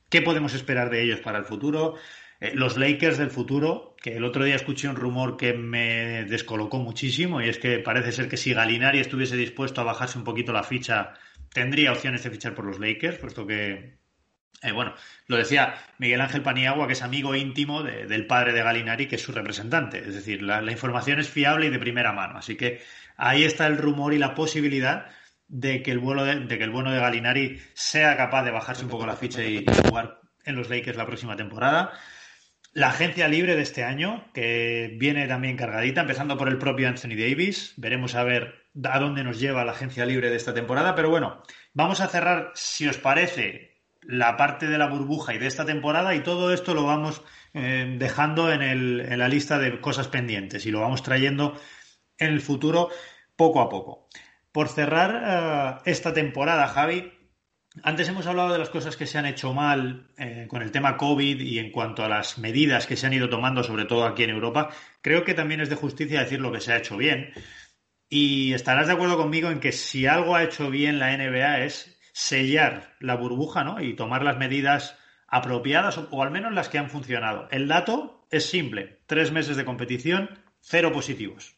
[0.09, 1.95] qué podemos esperar de ellos para el futuro.
[2.41, 6.79] Eh, los Lakers del futuro, que el otro día escuché un rumor que me descolocó
[6.79, 10.53] muchísimo y es que parece ser que si Galinari estuviese dispuesto a bajarse un poquito
[10.53, 11.15] la ficha,
[11.53, 13.99] tendría opciones de fichar por los Lakers, puesto que,
[14.63, 14.95] eh, bueno,
[15.27, 19.23] lo decía Miguel Ángel Paniagua, que es amigo íntimo del padre de Galinari, que es
[19.23, 19.99] su representante.
[19.99, 22.39] Es decir, la, información es fiable y de primera mano.
[22.39, 22.83] Así que
[23.17, 25.07] ahí está el rumor y la posibilidad
[25.47, 28.91] de que el, vuelo de, que el bueno de Galinari sea capaz de bajarse un
[28.91, 31.93] poco la ficha y jugar en los Lakers la próxima temporada.
[32.73, 37.17] La agencia libre de este año, que viene también cargadita, empezando por el propio Anthony
[37.17, 37.75] Davis.
[37.77, 40.95] Veremos a ver a dónde nos lleva la agencia libre de esta temporada.
[40.95, 41.43] Pero bueno,
[41.73, 43.68] vamos a cerrar, si os parece,
[44.09, 47.95] la parte de la burbuja y de esta temporada y todo esto lo vamos eh,
[47.99, 51.61] dejando en, en la lista de cosas pendientes y lo vamos trayendo
[52.17, 52.89] en el futuro
[53.37, 54.09] poco a poco.
[54.51, 57.13] Por cerrar eh, esta temporada, Javi,
[57.83, 60.97] antes hemos hablado de las cosas que se han hecho mal eh, con el tema
[60.97, 64.23] COVID y en cuanto a las medidas que se han ido tomando, sobre todo aquí
[64.23, 64.71] en Europa.
[65.03, 67.31] Creo que también es de justicia decir lo que se ha hecho bien.
[68.09, 71.98] Y estarás de acuerdo conmigo en que si algo ha hecho bien la NBA es
[72.19, 73.81] sellar la burbuja ¿no?
[73.81, 74.99] y tomar las medidas
[75.29, 77.47] apropiadas o, al menos las que han funcionado.
[77.53, 78.99] El dato es simple.
[79.07, 80.29] Tres meses de competición,
[80.61, 81.55] cero positivos.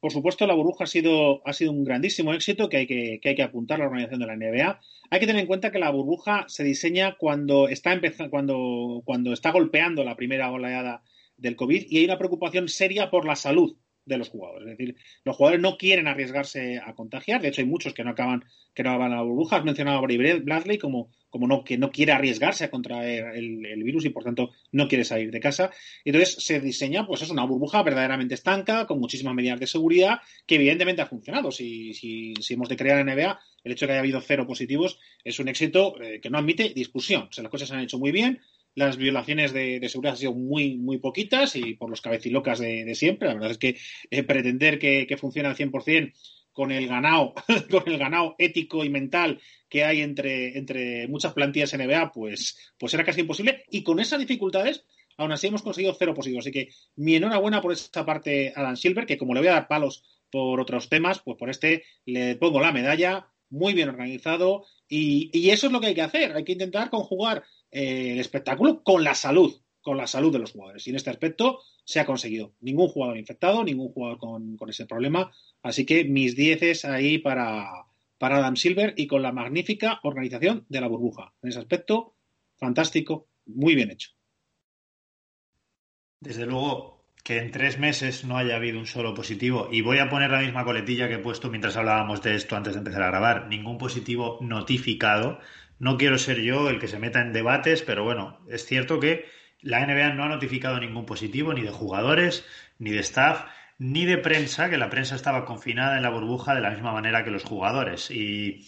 [0.00, 3.28] Por supuesto la burbuja ha sido, ha sido un grandísimo éxito que hay que, que
[3.28, 4.80] hay que apuntar a la organización de la NBA.
[5.10, 9.34] Hay que tener en cuenta que la burbuja se diseña cuando está empezando, cuando, cuando
[9.34, 11.02] está golpeando la primera oleada
[11.36, 13.76] del COVID y hay una preocupación seria por la salud
[14.06, 14.68] de los jugadores.
[14.68, 17.42] Es decir, los jugadores no quieren arriesgarse a contagiar.
[17.42, 19.56] De hecho, hay muchos que no acaban, que no acaban la burbuja.
[19.56, 23.82] Has mencionado a Bradley Bradley como, como no, que no quiere arriesgarse a contraer el,
[23.82, 25.70] virus y por tanto no quiere salir de casa.
[26.04, 30.54] Entonces se diseña, pues es una burbuja verdaderamente estanca, con muchísimas medidas de seguridad, que
[30.54, 31.50] evidentemente ha funcionado.
[31.50, 34.98] Si, si, hemos de crear en NBA, el hecho de que haya habido cero positivos
[35.24, 37.28] es un éxito eh, que no admite discusión.
[37.28, 38.40] O sea, las cosas se han hecho muy bien
[38.76, 43.26] las violaciones de, seguridad han sido muy, muy poquitas y por los cabecilocas de, siempre.
[43.26, 43.76] La verdad es que
[44.10, 46.12] eh, pretender que, que, funcione al 100%
[46.52, 47.34] con el ganado,
[47.70, 52.92] con el ganado ético y mental que hay entre, entre muchas plantillas NBA, pues, pues
[52.92, 53.64] era casi imposible.
[53.70, 54.84] Y con esas dificultades,
[55.16, 56.44] aún así hemos conseguido cero positivos.
[56.44, 59.52] Así que mi enhorabuena por esta parte a Dan Silver, que como le voy a
[59.52, 64.64] dar palos por otros temas, pues por este le pongo la medalla, muy bien organizado,
[64.86, 66.36] y, y eso es lo que hay que hacer.
[66.36, 70.52] Hay que intentar conjugar eh, el espectáculo con la salud, con la salud de los
[70.52, 70.86] jugadores.
[70.86, 72.54] Y en este aspecto se ha conseguido.
[72.60, 75.32] Ningún jugador infectado, ningún jugador con, ese problema.
[75.62, 77.68] Así que mis dieces ahí para,
[78.18, 81.32] para Adam Silver y con la magnífica organización de la burbuja.
[81.42, 82.16] En ese aspecto,
[82.56, 84.10] fantástico, muy bien hecho.
[86.20, 86.96] Desde luego
[87.26, 90.42] que en tres meses no haya habido un solo positivo, y voy a poner la
[90.42, 93.78] misma coletilla que he puesto mientras hablábamos de esto antes de empezar a grabar, ningún
[93.78, 95.40] positivo notificado,
[95.78, 99.26] no quiero ser yo el que se meta en debates, pero bueno, es cierto que
[99.60, 102.44] la NBA no ha notificado ningún positivo ni de jugadores,
[102.78, 103.44] ni de staff,
[103.78, 107.24] ni de prensa, que la prensa estaba confinada en la burbuja de la misma manera
[107.24, 108.10] que los jugadores.
[108.10, 108.66] Y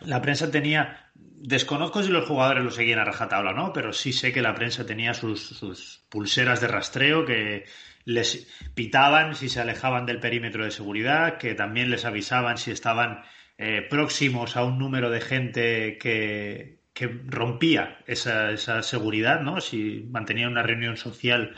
[0.00, 4.12] la prensa tenía, desconozco si los jugadores lo seguían a rajatabla o no, pero sí
[4.12, 7.64] sé que la prensa tenía sus, sus pulseras de rastreo que
[8.04, 13.22] les pitaban si se alejaban del perímetro de seguridad, que también les avisaban si estaban
[13.58, 16.82] eh, próximos a un número de gente que,
[17.26, 19.60] rompía esa, esa, seguridad, ¿no?
[19.60, 21.54] Si mantenía una reunión social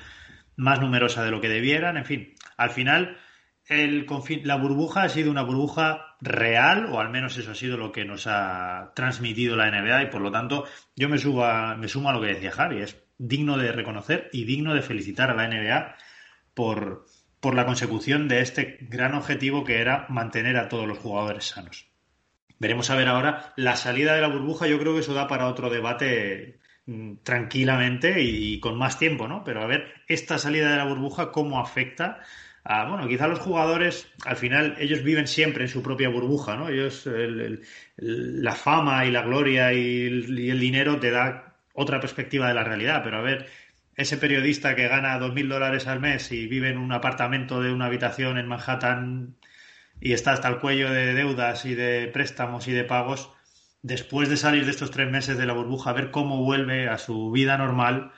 [0.56, 3.18] más numerosa de lo que debieran, en fin, al final
[3.68, 4.06] el
[4.44, 8.04] la burbuja ha sido una burbuja real, o al menos eso ha sido lo que
[8.04, 11.44] nos ha transmitido la NBA, y por lo tanto yo me, subo
[11.76, 15.30] me sumo a lo que decía Javi, es digno de reconocer y digno de felicitar
[15.30, 15.96] a la NBA
[16.54, 17.06] por,
[17.40, 21.85] por la consecución de este gran objetivo que era mantener a todos los jugadores sanos.
[22.58, 24.66] Veremos a ver ahora la salida de la burbuja.
[24.66, 29.44] Yo creo que eso da para otro debate mm, tranquilamente y, con más tiempo, ¿no?
[29.44, 32.20] Pero a ver esta salida de la burbuja cómo afecta
[32.68, 36.68] a, bueno, quizá los jugadores, al final, ellos viven siempre en su propia burbuja, ¿no?
[36.68, 37.08] Ellos,
[37.96, 43.02] la fama y la gloria y el, dinero te da otra perspectiva de la realidad,
[43.04, 43.46] pero a ver,
[43.94, 47.72] ese periodista que gana dos mil dólares al mes y vive en un apartamento de
[47.72, 49.36] una habitación en Manhattan
[50.00, 53.30] y está hasta el cuello de deudas y de préstamos y de pagos,
[53.82, 56.98] después de salir de estos tres meses de la burbuja, a ver cómo vuelve a
[56.98, 58.12] su vida normal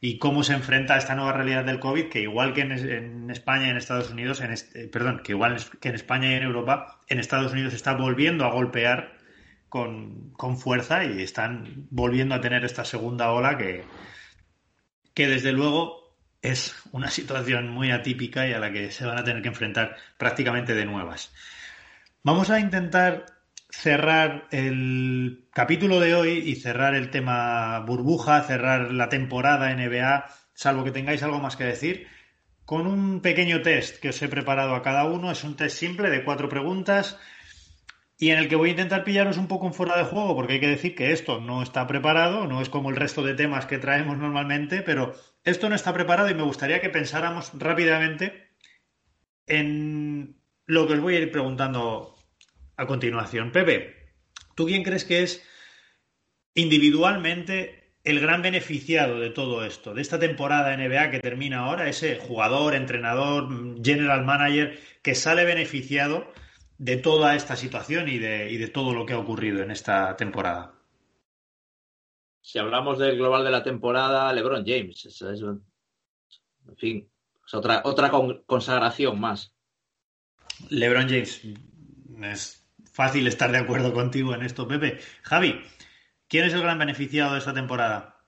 [0.00, 3.68] y cómo se enfrenta a esta nueva realidad del COVID, que igual que en, España
[3.68, 7.00] y en Estados Unidos, en eh, perdón, que igual que en España y en Europa,
[7.08, 9.16] en Estados Unidos está volviendo a golpear
[9.68, 13.84] con, fuerza y están volviendo a tener esta segunda ola que,
[15.14, 16.01] que desde luego
[16.42, 19.96] es una situación muy atípica y a la que se van a tener que enfrentar
[20.18, 21.32] prácticamente de nuevas.
[22.24, 23.26] Vamos a intentar
[23.70, 30.84] cerrar el capítulo de hoy y cerrar el tema burbuja, cerrar la temporada NBA, salvo
[30.84, 32.08] que tengáis algo más que decir,
[32.64, 35.30] con un pequeño test que os he preparado a cada uno.
[35.30, 37.18] Es un test simple de cuatro preguntas
[38.18, 40.54] y en el que voy a intentar pillaros un poco en fuera de juego, porque
[40.54, 43.66] hay que decir que esto no está preparado, no es como el resto de temas
[43.66, 45.14] que traemos normalmente, pero
[45.44, 48.50] esto no está preparado y me gustaría que pensáramos rápidamente
[49.46, 52.16] en lo que os voy a ir preguntando
[52.76, 53.52] a continuación.
[53.52, 54.14] Pepe,
[54.54, 55.42] ¿tú quién crees que es
[56.54, 62.16] individualmente el gran beneficiado de todo esto, de esta temporada NBA que termina ahora, ese
[62.16, 63.48] jugador, entrenador,
[63.82, 66.32] general manager que sale beneficiado
[66.78, 70.16] de toda esta situación y de, y de todo lo que ha ocurrido en esta
[70.16, 70.81] temporada?
[72.42, 75.06] Si hablamos del global de la temporada, LeBron James.
[75.06, 77.08] Es, en fin,
[77.46, 78.10] es otra, otra
[78.44, 79.54] consagración más.
[80.68, 81.40] LeBron James
[82.22, 84.98] es fácil estar de acuerdo contigo en esto, Pepe.
[85.22, 85.60] Javi,
[86.28, 88.18] ¿quién es el gran beneficiado de esta temporada?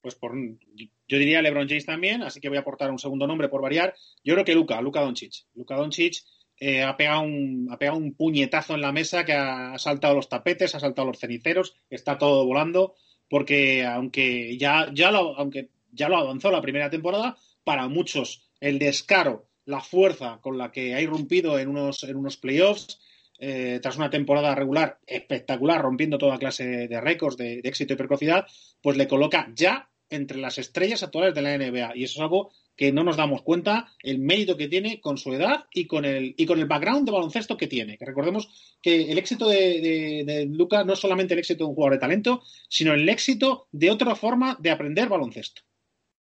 [0.00, 3.48] Pues por, yo diría LeBron James también, así que voy a aportar un segundo nombre
[3.48, 3.94] por variar.
[4.22, 5.46] Yo creo que Luca, Luca Doncic.
[5.54, 6.16] Luca Doncic
[6.58, 10.28] eh, ha, pegado un, ha pegado un puñetazo en la mesa que ha saltado los
[10.28, 12.94] tapetes, ha saltado los ceniceros, está todo volando,
[13.28, 18.78] porque aunque ya, ya, lo, aunque ya lo avanzó la primera temporada, para muchos el
[18.78, 22.98] descaro, la fuerza con la que ha irrumpido en unos, en unos playoffs,
[23.38, 28.46] eh, tras una temporada regular espectacular, rompiendo toda clase de récords de, éxito y precocidad,
[28.80, 31.96] pues le coloca ya entre las estrellas actuales de la NBA.
[31.96, 35.32] Y eso es algo que no nos damos cuenta el mérito que tiene con su
[35.32, 37.98] edad y con el, y con el background de baloncesto que tiene.
[37.98, 41.94] Que recordemos que el éxito de, Luca no es solamente el éxito de un jugador
[41.94, 45.62] de talento, sino el éxito de otra forma de aprender baloncesto,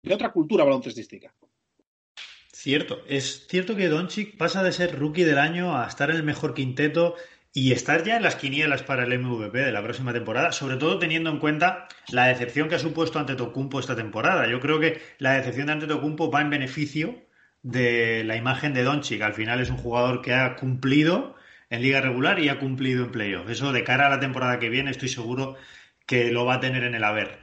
[0.02, 1.34] de otra cultura baloncestística.
[2.52, 6.24] Cierto, es cierto que Doncic pasa de ser rookie del año a estar en el
[6.24, 7.14] mejor quinteto
[7.52, 10.98] y estar ya en las quinielas para el MVP de la próxima temporada, sobre todo
[10.98, 14.46] teniendo en cuenta la decepción que ha supuesto ante Tocumpo esta temporada.
[14.48, 17.16] Yo creo que la decepción de ante Tocumpo va en beneficio
[17.62, 19.22] de la imagen de Doncic.
[19.22, 21.36] Al final es un jugador que ha cumplido
[21.70, 23.48] en liga regular y ha cumplido en playoff.
[23.48, 25.56] Eso de cara a la temporada que viene estoy seguro
[26.06, 27.38] que lo va a tener en el haber.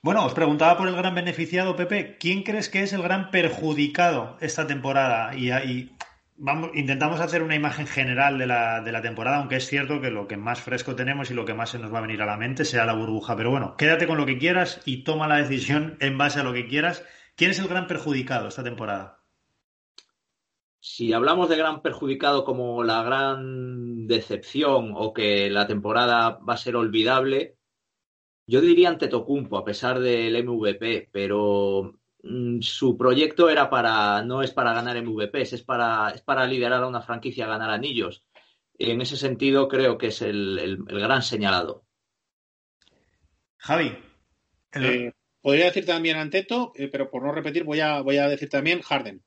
[0.00, 2.16] Bueno, os preguntaba por el gran beneficiado, Pepe.
[2.18, 5.34] ¿Quién crees que es el gran perjudicado esta temporada?
[5.34, 5.90] Y,
[6.38, 10.10] vamos, intentamos hacer una imagen general de la, de la, temporada, aunque es cierto que
[10.10, 12.26] lo que más fresco tenemos y lo que más se nos va a venir a
[12.26, 13.36] la mente sea la burbuja.
[13.36, 16.52] Pero bueno, quédate con lo que quieras y toma la decisión en base a lo
[16.52, 17.04] que quieras.
[17.36, 19.18] ¿Quién es el gran perjudicado esta temporada?
[20.80, 26.56] Si hablamos de gran perjudicado como la gran decepción o que la temporada va a
[26.56, 27.56] ser olvidable,
[28.46, 31.98] yo diría ante Tocumpo, a pesar del MVP, pero
[32.60, 36.88] su proyecto era para, no es para ganar MVPs, es para, es para liderar a
[36.88, 38.24] una franquicia a ganar anillos.
[38.78, 41.84] En ese sentido, creo que es el, gran señalado.
[43.56, 43.96] Javi.
[44.74, 48.48] Eh, podría decir también Anteto, eh, pero por no repetir, voy a, voy a decir
[48.48, 49.22] también Harden.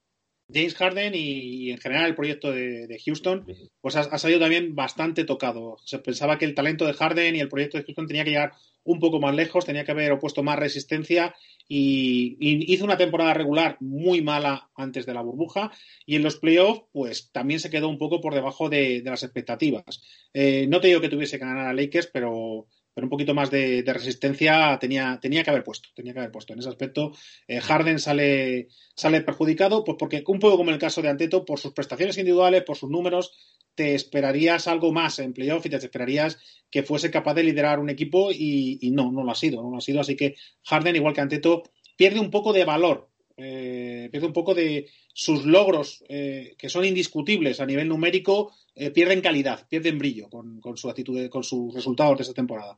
[0.54, 3.46] James Harden y, en general el proyecto de, Houston,
[3.80, 5.78] pues ha, salido también bastante tocado.
[5.86, 8.54] Se pensaba que el talento de Harden y el proyecto de Houston tenía que llegar
[8.84, 11.36] un poco más lejos, tenía que haber opuesto más resistencia
[11.74, 15.72] y, hizo una temporada regular muy mala antes de la burbuja
[16.06, 20.04] y en los playoffs pues también se quedó un poco por debajo de, las expectativas.
[20.34, 23.50] Eh, no te digo que tuviese que ganar a Lakers, pero pero un poquito más
[23.50, 26.54] de, resistencia tenía, tenía que haber puesto, tenía que haber puesto.
[26.54, 27.12] En ese aspecto,
[27.48, 31.46] eh, Harden sale, sale perjudicado, pues porque un poco como en el caso de Anteto,
[31.46, 33.34] por sus prestaciones individuales, por sus números,
[33.76, 36.38] te esperarías algo más en playoff y te esperarías
[36.70, 39.78] que fuese capaz de liderar un equipo y, no, no lo ha sido, no lo
[39.78, 40.02] ha sido.
[40.02, 41.64] Así que Harden, igual que Anteto,
[41.96, 43.11] pierde un poco de valor,
[43.42, 48.92] eh, pierde un poco de sus logros, eh, que son indiscutibles a nivel numérico, eh,
[48.92, 52.78] pierden calidad, pierden brillo con, su actitud, con sus resultados de esta temporada.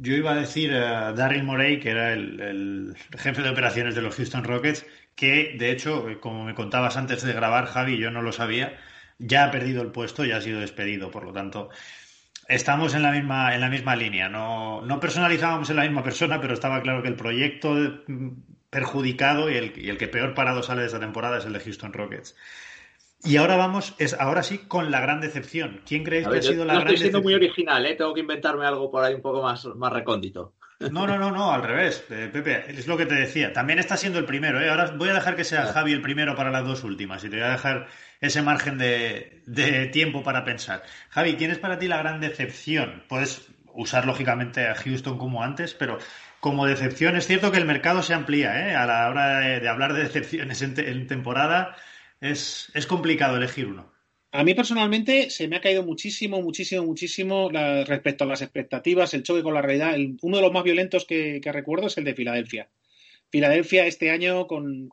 [0.00, 4.14] Yo iba a decir a Darryl Morey, que era el, jefe de operaciones de los
[4.14, 8.22] Houston Rockets, que de hecho, eh, como me contabas antes de grabar, Javi, yo no
[8.22, 8.78] lo sabía,
[9.18, 11.70] ya ha perdido el puesto, ya ha sido despedido, por lo tanto,
[12.46, 14.28] estamos en la misma, en la misma línea.
[14.28, 17.74] No, no personalizábamos en la misma persona, pero estaba claro que el proyecto
[18.70, 21.60] perjudicado y el, y el que peor parado sale de esta temporada es el de
[21.60, 22.36] Houston Rockets.
[23.24, 25.80] Y ahora vamos, es ahora sí, con la gran decepción.
[25.84, 27.94] ¿Quién creéis que ha sido la no gran estoy siendo muy original, ¿eh?
[27.96, 30.54] tengo que inventarme algo por ahí un poco más, más recóndito.
[30.78, 33.52] No, no, no, no, al revés, eh, Pepe, es lo que te decía.
[33.52, 34.70] También está siendo el primero, ¿eh?
[34.70, 37.36] Ahora voy a dejar que sea Javi el primero para las dos últimas y te
[37.36, 37.88] voy a dejar
[38.20, 40.84] ese margen de, de tiempo para pensar.
[41.08, 43.02] Javi, ¿quién es para ti la gran decepción?
[43.08, 45.98] Puedes usar lógicamente a Houston como antes, pero
[46.40, 48.74] como decepción es cierto que el mercado se amplía, ¿eh?
[48.74, 51.76] A la hora de, hablar de decepciones en, temporada
[52.20, 53.92] es, es complicado elegir uno.
[54.30, 59.22] A mí personalmente se me ha caído muchísimo, muchísimo, muchísimo respecto a las expectativas, el
[59.22, 59.96] choque con la realidad.
[60.20, 62.68] uno de los más violentos que, recuerdo es el de Filadelfia.
[63.30, 64.90] Filadelfia este año con,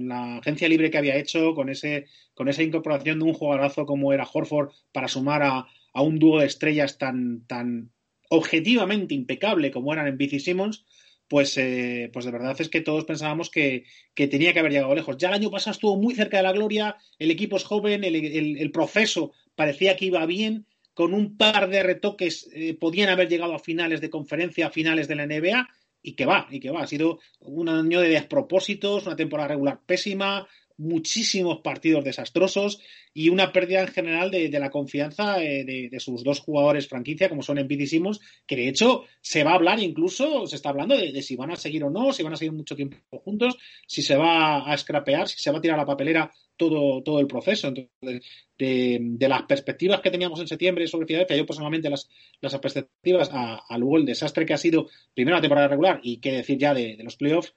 [0.00, 4.12] la agencia libre que había hecho, con, ese, con esa incorporación de un jugadorazo como
[4.12, 5.66] era Horford para sumar a,
[6.02, 7.90] un dúo de estrellas tan, tan
[8.28, 10.84] objetivamente impecable como eran en BC Simmons,
[11.28, 15.16] pues, eh, pues de verdad es que todos pensábamos que, tenía que haber llegado lejos.
[15.16, 18.70] Ya el año pasado estuvo muy cerca de la gloria, el equipo es joven, el,
[18.72, 23.58] proceso parecía que iba bien, con un par de retoques eh, podían haber llegado a
[23.58, 25.68] finales de conferencia, a finales de la NBA,
[26.02, 26.82] y que va, y que va.
[26.82, 30.46] Ha sido un año de despropósitos, una temporada regular pésima,
[30.76, 32.80] muchísimos partidos desastrosos
[33.12, 37.42] y una pérdida en general de, la confianza eh, de, sus dos jugadores franquicia, como
[37.42, 40.96] son Embiid y Simmons, que de hecho se va a hablar incluso, se está hablando
[40.96, 43.56] de, si van a seguir o no, si van a seguir mucho tiempo juntos,
[43.86, 47.20] si se va a escrapear, si se va a tirar a la papelera todo, todo
[47.20, 47.68] el proceso.
[47.68, 48.22] Entonces,
[48.58, 52.08] de, las perspectivas que teníamos en septiembre sobre Filadelfia, yo personalmente las,
[52.40, 56.18] las perspectivas a, a, luego el desastre que ha sido primero la temporada regular y
[56.18, 57.54] qué decir ya de los playoffs,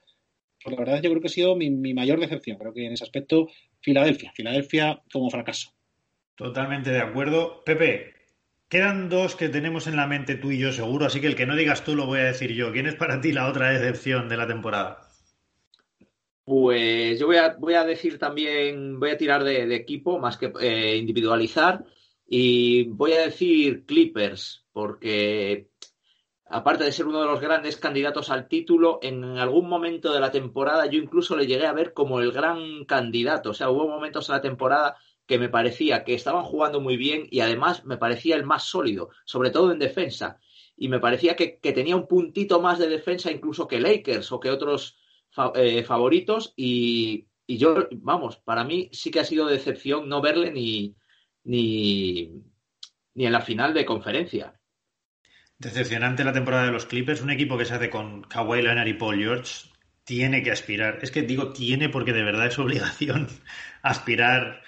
[0.68, 2.58] pues la verdad yo creo que ha sido mi, mayor decepción.
[2.58, 3.48] Creo que en ese aspecto,
[3.80, 4.32] Filadelfia.
[4.34, 5.72] Filadelfia como fracaso.
[6.34, 7.62] Totalmente de acuerdo.
[7.64, 8.14] Pepe,
[8.68, 11.46] quedan dos que tenemos en la mente tú y yo seguro, así que el que
[11.46, 12.72] no digas tú lo voy a decir yo.
[12.72, 15.08] ¿Quién es para ti la otra decepción de la temporada?
[16.44, 20.52] Pues yo voy a, voy a decir también, voy a tirar de, equipo más que
[20.60, 21.84] eh, individualizar
[22.26, 25.68] y voy a decir Clippers, porque
[26.50, 30.30] aparte de ser uno de los grandes candidatos al título, en algún momento de la
[30.30, 33.50] temporada yo incluso le llegué a ver como el gran candidato.
[33.50, 34.96] O sea, hubo momentos en la temporada
[35.26, 39.10] que me parecía que estaban jugando muy bien y además me parecía el más sólido,
[39.24, 40.40] sobre todo en defensa.
[40.76, 44.50] Y me parecía que, tenía un puntito más de defensa incluso que Lakers o que
[44.50, 44.96] otros
[45.54, 46.54] eh, favoritos.
[46.56, 50.96] Y, y, yo, vamos, para mí sí que ha sido decepción no verle ni,
[51.44, 52.32] ni,
[53.14, 54.57] ni en la final de conferencia.
[55.60, 57.20] Decepcionante la temporada de los Clippers.
[57.20, 59.68] Un equipo que se hace con Kawhi Leonard y Paul George
[60.04, 61.00] tiene que aspirar.
[61.02, 63.26] Es que digo tiene porque de verdad es obligación
[63.82, 64.62] aspirar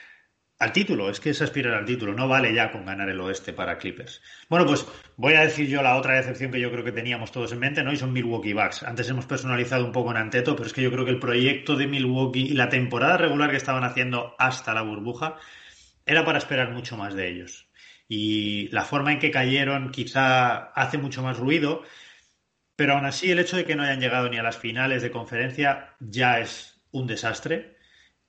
[0.59, 1.09] al título.
[1.09, 2.13] Es que es aspirar al título.
[2.15, 4.21] No vale ya con ganar el oeste para Clippers.
[4.49, 4.85] Bueno, pues
[5.17, 7.85] voy a decir yo la otra decepción que yo creo que teníamos todos en mente,
[7.85, 7.93] ¿no?
[7.93, 8.83] Y son Milwaukee Bucks.
[8.83, 11.77] Antes hemos personalizado un poco en Anteto, pero es que yo creo que el proyecto
[11.77, 15.37] de Milwaukee y la temporada regular que estaban haciendo hasta la burbuja
[16.05, 17.70] era para esperar mucho más de ellos
[18.13, 21.85] y la forma en que cayeron quizá hace mucho más ruido,
[22.75, 25.13] pero aún así el hecho de que no hayan llegado ni a las finales de
[25.13, 27.77] conferencia ya es un desastre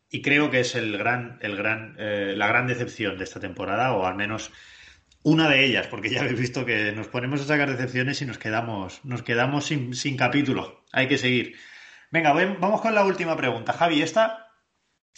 [0.07, 3.93] y creo que es el gran, el gran, eh, la gran decepción de esta temporada
[3.93, 4.51] o al menos
[5.23, 8.37] una de ellas, porque ya habéis visto que nos ponemos a sacar decepciones y nos
[8.37, 10.85] quedamos, nos quedamos sin, sin capítulo.
[10.91, 11.55] Hay que seguir.
[12.11, 13.73] Venga, vamos con la última pregunta.
[13.73, 14.47] Javi, esta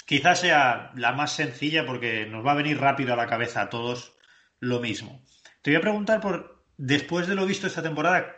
[0.05, 3.69] quizás sea la más sencilla porque nos va a venir rápido a la cabeza a
[3.69, 4.13] todos
[4.63, 5.21] lo mismo.
[5.61, 8.35] Te voy a preguntar por, después de lo visto esta temporada,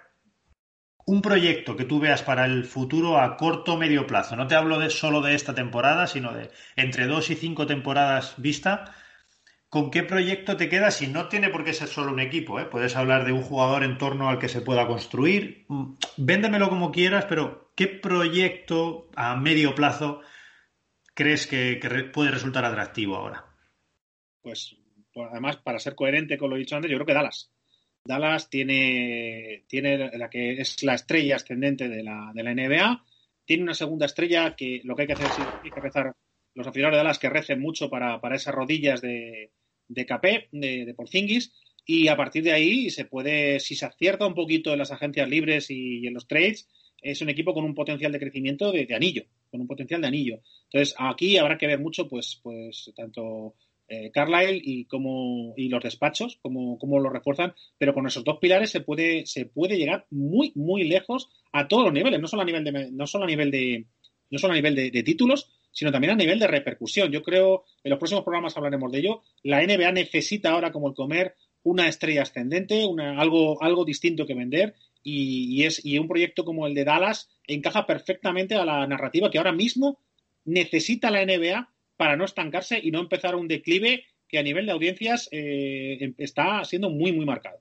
[1.06, 4.36] un proyecto que tú veas para el futuro a corto o medio plazo.
[4.36, 8.96] No te hablo solo de esta temporada, sino de entre dos y cinco temporadas vista.
[9.70, 11.02] ¿Con qué proyecto te quedas?
[11.02, 12.66] Y no tiene por qué ser solo un equipo, ¿eh?
[12.66, 15.66] puedes hablar de un jugador en torno al que se pueda construir.
[15.68, 20.22] Mm, véndemelo como quieras, pero ¿qué proyecto a medio plazo
[21.14, 23.46] crees que, que puede resultar atractivo ahora?
[24.42, 24.76] Pues
[25.16, 27.51] además, para ser coherente con lo dicho antes, yo creo que Dallas.
[28.04, 33.04] Dallas tiene, tiene la que es la estrella ascendente de la, de la NBA.
[33.46, 35.28] Tiene una segunda estrella que lo que hay que hacer
[35.63, 36.13] es que rezar
[36.54, 39.51] los aficionados de Dallas que recen mucho para, esas rodillas de,
[39.87, 41.54] de Capé, de, de Porzingis.
[41.86, 45.29] Y a partir de ahí se puede, si se acierta un poquito en las agencias
[45.29, 46.67] libres y, en los trades,
[47.01, 50.08] es un equipo con un potencial de crecimiento de, de, anillo, con un potencial de
[50.08, 50.39] anillo.
[50.63, 53.55] Entonces, aquí habrá que ver mucho, pues, pues tanto
[53.87, 54.87] eh, Carlyle y,
[55.57, 59.78] y los despachos, como, lo refuerzan, pero con esos dos pilares se puede, se puede
[59.78, 63.25] llegar muy, muy lejos a todos los niveles, no solo a nivel de, no solo
[63.25, 63.86] a nivel de,
[64.32, 67.12] no solo a nivel de, títulos, sino también a nivel de repercusión.
[67.12, 70.95] Yo creo, en los próximos programas hablaremos de ello, la NBA necesita ahora, como el
[70.95, 76.43] comer, una estrella ascendente, una, algo, algo distinto que vender, y, es, y un proyecto
[76.43, 79.99] como el de Dallas encaja perfectamente a la narrativa que ahora mismo
[80.45, 84.72] necesita la NBA para no estancarse y no empezar un declive que a nivel de
[84.72, 87.59] audiencias eh, está siendo muy, muy marcado.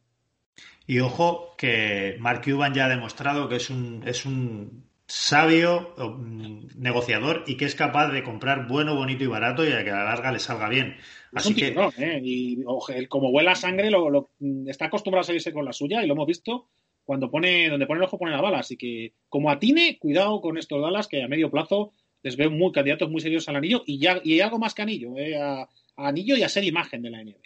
[0.87, 6.67] Y ojo que Mark Cuban ya ha demostrado que es un, es un sabio mm,
[6.77, 9.97] negociador y que es capaz de comprar bueno, bonito y barato y a que a
[9.97, 10.97] la larga le salga bien.
[11.33, 11.75] Así que.
[11.99, 12.21] ¿eh?
[12.23, 12.63] Y
[13.09, 14.31] como huela sangre, lo,
[14.67, 16.69] está acostumbrado a salirse con la suya y lo hemos visto
[17.05, 18.61] cuando pone, donde pone el ojo pone la bala.
[18.61, 21.93] Así que, como atine, cuidado con estos Dallas que a medio plazo
[22.25, 25.17] les veo muy candidatos muy serios al anillo y ya y algo más que anillo,
[25.17, 25.37] ¿eh?
[25.41, 27.37] a, anillo y a ser imagen de la NBA.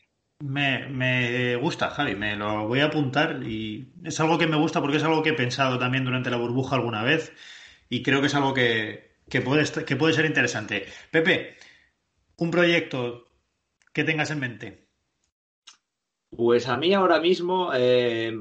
[0.40, 4.80] Me, me, gusta, Javi, me lo voy a apuntar y es algo que me gusta
[4.80, 7.32] porque es algo que he pensado también durante la burbuja alguna vez
[7.90, 10.86] y creo que es algo que, puede, que puede ser interesante.
[11.10, 11.56] Pepe,
[12.36, 13.26] un proyecto
[13.92, 14.88] que tengas en mente.
[16.30, 18.32] Pues a mí ahora mismo, eh,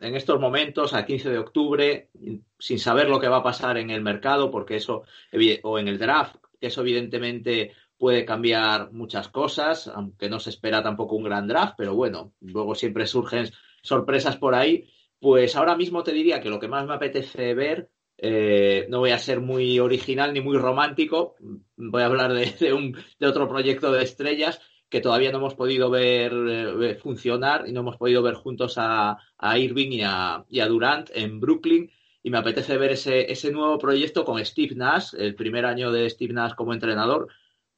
[0.00, 2.10] en estos momentos, a 15 de octubre,
[2.58, 5.02] sin saber lo que va a pasar en el mercado, porque eso,
[5.62, 11.16] o en el draft, eso evidentemente puede cambiar muchas cosas, aunque no se espera tampoco
[11.16, 13.50] un gran draft, pero bueno, luego siempre surgen
[13.82, 14.88] sorpresas por ahí.
[15.20, 19.10] Pues ahora mismo te diría que lo que más me apetece ver, eh, no voy
[19.10, 21.34] a ser muy original ni muy romántico,
[21.76, 25.90] voy a hablar de, un, de otro proyecto de estrellas que todavía no hemos podido
[25.90, 29.18] ver eh, funcionar y no hemos podido ver juntos a,
[29.56, 31.90] Irving y a, y Durant en Brooklyn.
[32.22, 36.10] Y me apetece ver ese, ese nuevo proyecto con Steve Nash, el primer año de
[36.10, 37.28] Steve Nash como entrenador,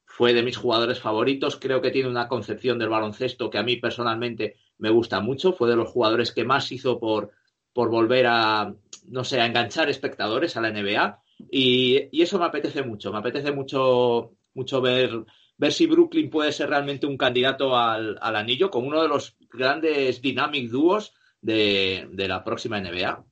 [0.05, 1.57] fue de mis jugadores favoritos.
[1.57, 5.53] Creo que tiene una concepción del baloncesto que a mí personalmente me gusta mucho.
[5.53, 7.31] Fue de los jugadores que más hizo por,
[7.73, 8.73] por volver a,
[9.07, 11.21] no sé, a enganchar espectadores a la NBA.
[11.49, 13.11] Y, eso me apetece mucho.
[13.11, 15.25] Me apetece mucho, mucho ver,
[15.57, 20.21] ver si Brooklyn puede ser realmente un candidato al, anillo como uno de los grandes
[20.21, 23.25] dynamic dúos de, de la próxima NBA.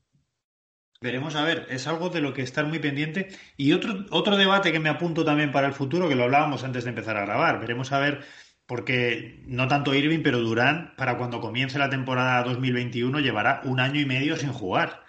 [1.01, 3.29] Veremos a ver, es algo de lo que estar muy pendiente.
[3.55, 6.83] Y otro, otro debate que me apunto también para el futuro, que lo hablábamos antes
[6.83, 7.61] de empezar a grabar.
[7.61, 8.25] Veremos a ver,
[8.65, 14.01] porque no tanto Irving, pero Durán, para cuando comience la temporada 2021, llevará un año
[14.01, 15.03] y medio sin jugar.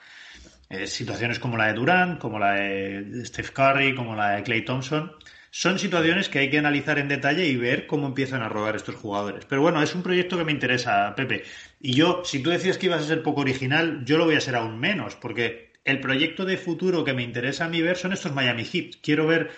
[0.68, 4.64] Eh, situaciones como la de Durán, como la de Steph Curry, como la de Clay
[4.64, 5.10] Thompson.
[5.51, 8.94] Son situaciones que hay que analizar en detalle y ver cómo empiezan a rodar estos
[8.94, 9.44] jugadores.
[9.47, 11.44] Pero bueno, es un proyecto que me interesa, Pepe.
[11.81, 14.40] Y yo, si tú decías que ibas a ser poco original, yo lo voy a
[14.40, 18.12] ser aún menos, porque el proyecto de futuro que me interesa a mí ver son
[18.12, 18.97] estos Miami Heat.
[19.02, 19.51] Quiero ver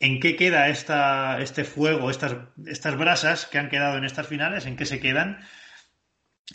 [0.00, 2.36] en qué queda esta, este fuego, estas,
[2.66, 5.38] estas brasas que han quedado en estas finales, en qué se quedan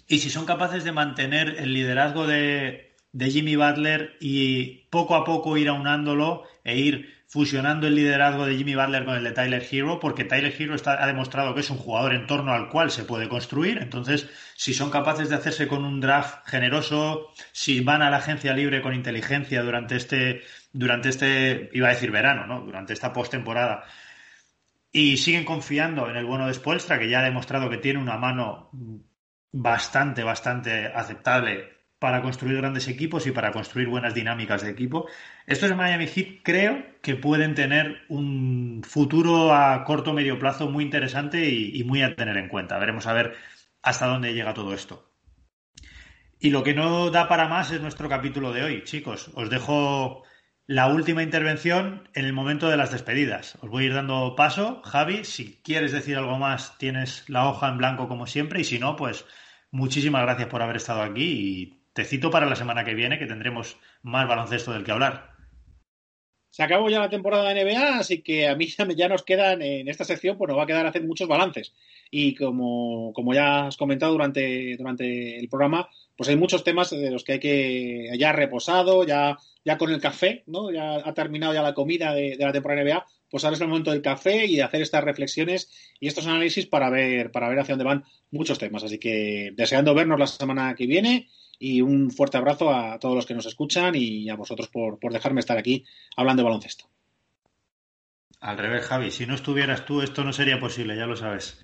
[0.08, 5.24] y si son capaces de mantener el liderazgo de, de Jimmy Butler y poco a
[5.24, 9.66] poco ir aunándolo e ir fusionando el liderazgo de Jimmy Butler con el de Tyler
[9.70, 13.04] Hero, porque Tyler Hero ha demostrado que es un jugador en torno al cual se
[13.04, 13.80] puede construir.
[13.80, 18.54] Entonces, si son capaces de hacerse con un draft generoso, si van a la agencia
[18.54, 20.41] libre con inteligencia durante este,
[20.72, 22.62] durante este, iba a decir verano, ¿no?
[22.62, 23.84] Durante esta postemporada.
[24.91, 28.18] Y siguen confiando en el bueno de Spoelstra, que ya ha demostrado que tiene una
[28.18, 28.72] mano
[29.52, 35.07] bastante, bastante aceptable para construir grandes equipos y para construir buenas dinámicas de equipo.
[35.45, 40.84] Estos Miami Heat creo que pueden tener un futuro a corto o medio plazo muy
[40.84, 42.78] interesante y, muy a tener en cuenta.
[42.78, 43.36] Veremos a ver
[43.82, 45.11] hasta dónde llega todo esto.
[46.40, 49.32] Y lo que no da para más es nuestro capítulo de hoy, chicos.
[49.34, 50.24] Os dejo
[50.68, 53.57] la última intervención en el momento de las despedidas.
[53.61, 54.84] Os voy a ir dando paso.
[54.84, 58.61] Javi, si quieres decir algo más, tienes la hoja en blanco como siempre.
[58.61, 59.26] Y si no, pues
[59.72, 63.26] muchísimas gracias por haber estado aquí y te cito para la semana que viene, que
[63.26, 65.32] tendremos más baloncesto del que hablar.
[66.52, 69.88] Se acabó ya la temporada de NBA, así que a mí ya nos quedan en
[69.88, 71.74] esta sección, pues nos va a quedar hacer muchos balances.
[72.11, 77.10] Y como, como ya has comentado durante, durante el programa, pues hay muchos temas de
[77.10, 80.72] los que hay que ya reposado, ya, ya con el café, ¿no?
[80.72, 83.69] Ya ha terminado ya la comida de, la temporada de NBA, pues ahora es el
[83.69, 87.57] momento del café y de hacer estas reflexiones y estos análisis para ver, para ver
[87.57, 88.84] hacia dónde van muchos temas.
[88.84, 91.28] Así que deseando vernos la semana que viene
[91.60, 95.40] y un fuerte abrazo a todos los que nos escuchan y a vosotros por, dejarme
[95.40, 95.86] estar aquí
[96.16, 96.86] hablando de baloncesto.
[98.40, 101.60] Al revés, Javi, si no estuvieras tú, esto no sería posible, ya lo sabes.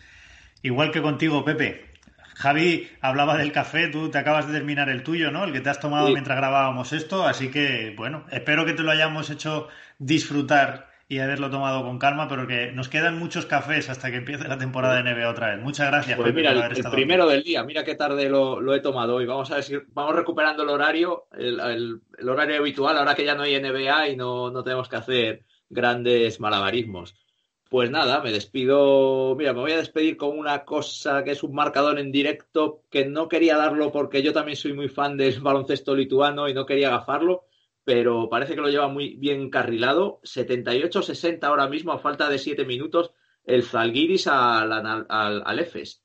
[0.64, 1.92] Igual que contigo, Pepe.
[2.36, 5.44] Javi hablaba del café, tú te acabas de terminar el tuyo, ¿no?
[5.44, 8.90] El que te has tomado mientras grabábamos esto, así que, bueno, espero que te lo
[8.90, 9.68] hayamos hecho
[10.00, 14.48] disfrutar y haberlo tomado con calma, pero que nos quedan muchos cafés hasta que empiece
[14.48, 15.64] la temporada de NBA otra vez.
[15.64, 16.18] Muchas gracias.
[16.18, 19.26] Pues mira, el, primero del día, mira qué tarde lo, he tomado hoy.
[19.28, 23.44] Vamos a ver si vamos recuperando el horario, el, horario habitual, ahora que ya no
[23.44, 27.16] hay NBA y no, no tenemos que hacer grandes malabarismos.
[27.70, 29.36] Pues nada, me despido.
[29.36, 33.06] Mira, me voy a despedir con una cosa que es un marcador en directo que
[33.06, 36.88] no quería darlo porque yo también soy muy fan del baloncesto lituano y no quería
[36.88, 37.46] agafarlo
[37.84, 40.20] pero parece que lo lleva muy bien carrilado.
[40.24, 43.12] 78-60 ahora mismo, a falta de 7 minutos,
[43.46, 46.04] el Zalgiris al, al, al, EFES.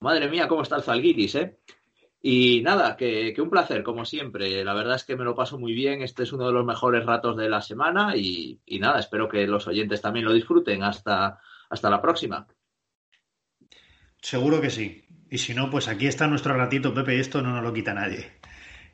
[0.00, 1.58] Madre mía, cómo está el Zalgiris, ¿eh?
[2.24, 4.64] Y nada, que, un placer, como siempre.
[4.64, 6.02] La verdad es que me lo paso muy bien.
[6.02, 9.66] Este es uno de los mejores ratos de la semana y, nada, espero que los
[9.66, 10.84] oyentes también lo disfruten.
[10.84, 12.46] Hasta, hasta la próxima.
[14.20, 15.04] Seguro que sí.
[15.30, 17.92] Y si no, pues aquí está nuestro ratito, Pepe, y esto no nos lo quita
[17.92, 18.41] nadie.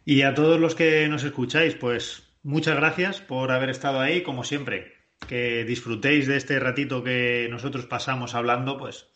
[0.04, 4.44] Y a todos los que nos escucháis, pues muchas gracias por haber estado ahí, como
[4.44, 4.96] siempre.
[5.28, 9.08] Que disfrutéis de este ratito que nosotros pasamos hablando, pues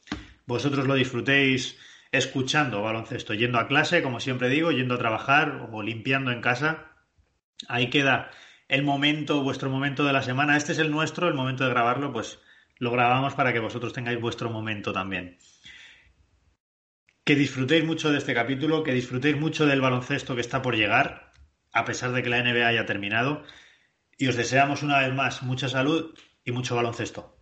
[0.47, 1.79] vosotros lo disfrutéis
[2.11, 6.93] escuchando baloncesto, yendo a clase, como siempre digo, yendo a trabajar o limpiando en casa.
[7.69, 8.31] Ahí queda
[8.69, 10.57] el momento, vuestro momento de la semana.
[10.57, 12.39] Este es el nuestro, el momento de grabarlo, pues
[12.79, 15.39] lo grabamos para que vosotros tengáis vuestro momento también.
[17.25, 21.33] Que disfrutéis mucho de este capítulo, que disfrutéis mucho del baloncesto que está por llegar,
[21.73, 23.45] a pesar de que la NBA haya terminado.
[24.19, 27.37] Y os deseamos una vez más mucha salud y mucho baloncesto.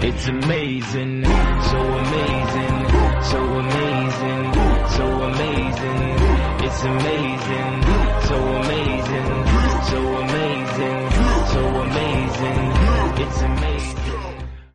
[0.00, 1.24] It's amazing,
[1.70, 2.76] so amazing,
[3.30, 4.52] so amazing,
[4.96, 6.64] so amazing.
[6.64, 7.24] It's amazing.